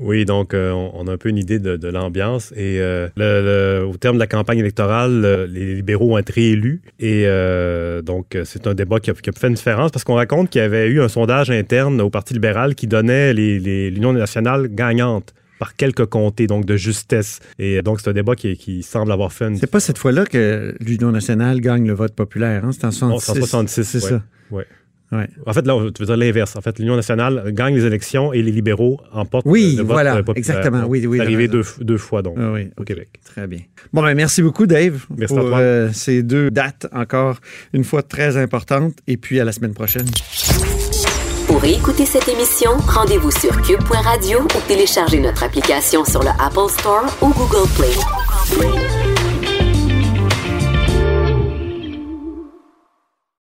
Oui, 0.00 0.24
donc 0.24 0.54
euh, 0.54 0.70
on, 0.70 1.06
a 1.08 1.12
un 1.12 1.16
peu 1.16 1.28
une 1.28 1.38
idée 1.38 1.58
de, 1.58 1.76
de 1.76 1.88
l'ambiance. 1.88 2.52
Et 2.52 2.80
euh, 2.80 3.08
le- 3.16 3.80
le- 3.80 3.86
au 3.86 3.96
terme 3.96 4.14
de 4.16 4.20
la 4.20 4.26
campagne 4.28 4.58
électorale, 4.58 5.46
les 5.50 5.74
libéraux 5.74 6.14
ont 6.14 6.18
été 6.18 6.32
réélus. 6.34 6.82
Et 7.00 7.24
euh, 7.26 8.00
donc, 8.00 8.38
c'est 8.44 8.66
un 8.66 8.74
débat 8.74 9.00
qui 9.00 9.10
a, 9.10 9.14
qui 9.14 9.28
a 9.30 9.32
fait 9.32 9.48
une 9.48 9.54
différence 9.54 9.90
parce 9.90 10.04
qu'on 10.04 10.14
raconte 10.14 10.50
qu'il 10.50 10.60
y 10.60 10.64
avait 10.64 10.86
eu 10.88 11.00
un 11.00 11.08
sondage 11.08 11.50
interne 11.50 12.00
au 12.00 12.10
Parti 12.10 12.32
libéral 12.34 12.74
qui 12.76 12.86
donnait 12.86 13.34
l'Union 13.34 14.12
nationale 14.12 14.68
gagnante 14.68 15.34
par 15.58 15.74
quelques 15.74 16.06
comtés, 16.06 16.46
donc 16.46 16.64
de 16.64 16.76
justesse. 16.76 17.40
Et 17.58 17.82
donc, 17.82 18.00
c'est 18.00 18.08
un 18.10 18.12
débat 18.12 18.36
qui, 18.36 18.56
qui 18.56 18.84
semble 18.84 19.10
avoir 19.10 19.32
fait 19.32 19.46
une... 19.48 19.56
C'est 19.56 19.66
pas 19.66 19.80
cette 19.80 19.98
fois-là 19.98 20.24
que 20.24 20.76
l'Union 20.78 21.10
nationale 21.10 21.60
gagne 21.60 21.88
le 21.88 21.94
vote 21.94 22.14
populaire. 22.14 22.64
Hein? 22.64 22.70
C'est 22.72 22.84
en 22.84 22.92
66. 22.92 23.00
Non, 23.02 23.18
c'est 23.18 23.30
en 23.32 23.34
66, 23.66 23.84
C'est 23.84 24.04
ouais. 24.04 24.10
ça. 24.10 24.22
Ouais. 24.52 24.66
Ouais. 25.10 25.26
En 25.46 25.52
fait, 25.54 25.66
là, 25.66 25.74
tu 25.94 26.02
veux 26.02 26.06
dire 26.06 26.16
l'inverse. 26.18 26.54
En 26.56 26.60
fait, 26.60 26.78
l'Union 26.78 26.94
nationale 26.96 27.50
gagne 27.52 27.74
les 27.74 27.84
élections 27.86 28.32
et 28.34 28.42
les 28.42 28.52
libéraux 28.52 29.00
emportent 29.12 29.46
Oui, 29.46 29.74
le 29.76 29.82
vote 29.82 29.92
voilà, 29.92 30.16
euh, 30.16 30.22
populaire. 30.22 30.36
exactement. 30.38 30.84
Oui, 30.86 31.06
oui, 31.06 31.16
C'est 31.18 31.24
arrivé 31.24 31.48
deux, 31.48 31.62
deux 31.80 31.96
fois, 31.96 32.20
donc, 32.22 32.36
Ah 32.38 32.52
oui, 32.52 32.68
au 32.76 32.84
Québec. 32.84 33.08
Très 33.24 33.46
bien. 33.46 33.60
Bon, 33.92 34.02
ben, 34.02 34.14
merci 34.14 34.42
beaucoup, 34.42 34.66
Dave, 34.66 35.06
Merci 35.16 35.34
à 35.34 35.38
pour 35.40 35.48
toi. 35.48 35.58
euh, 35.60 35.88
ces 35.92 36.22
deux 36.22 36.50
dates 36.50 36.86
encore 36.92 37.38
une 37.72 37.84
fois 37.84 38.02
très 38.02 38.36
importantes. 38.36 38.94
Et 39.06 39.16
puis 39.16 39.40
à 39.40 39.44
la 39.44 39.52
semaine 39.52 39.72
prochaine. 39.74 40.06
Pour 41.46 41.64
écouter 41.64 42.04
cette 42.04 42.28
émission, 42.28 42.72
rendez-vous 42.86 43.30
sur 43.30 43.62
cube.radio 43.62 44.40
ou 44.42 44.68
téléchargez 44.68 45.20
notre 45.20 45.42
application 45.42 46.04
sur 46.04 46.20
le 46.22 46.28
Apple 46.38 46.70
Store 46.70 47.06
ou 47.22 47.28
Google 47.32 47.66
Play. 47.78 49.07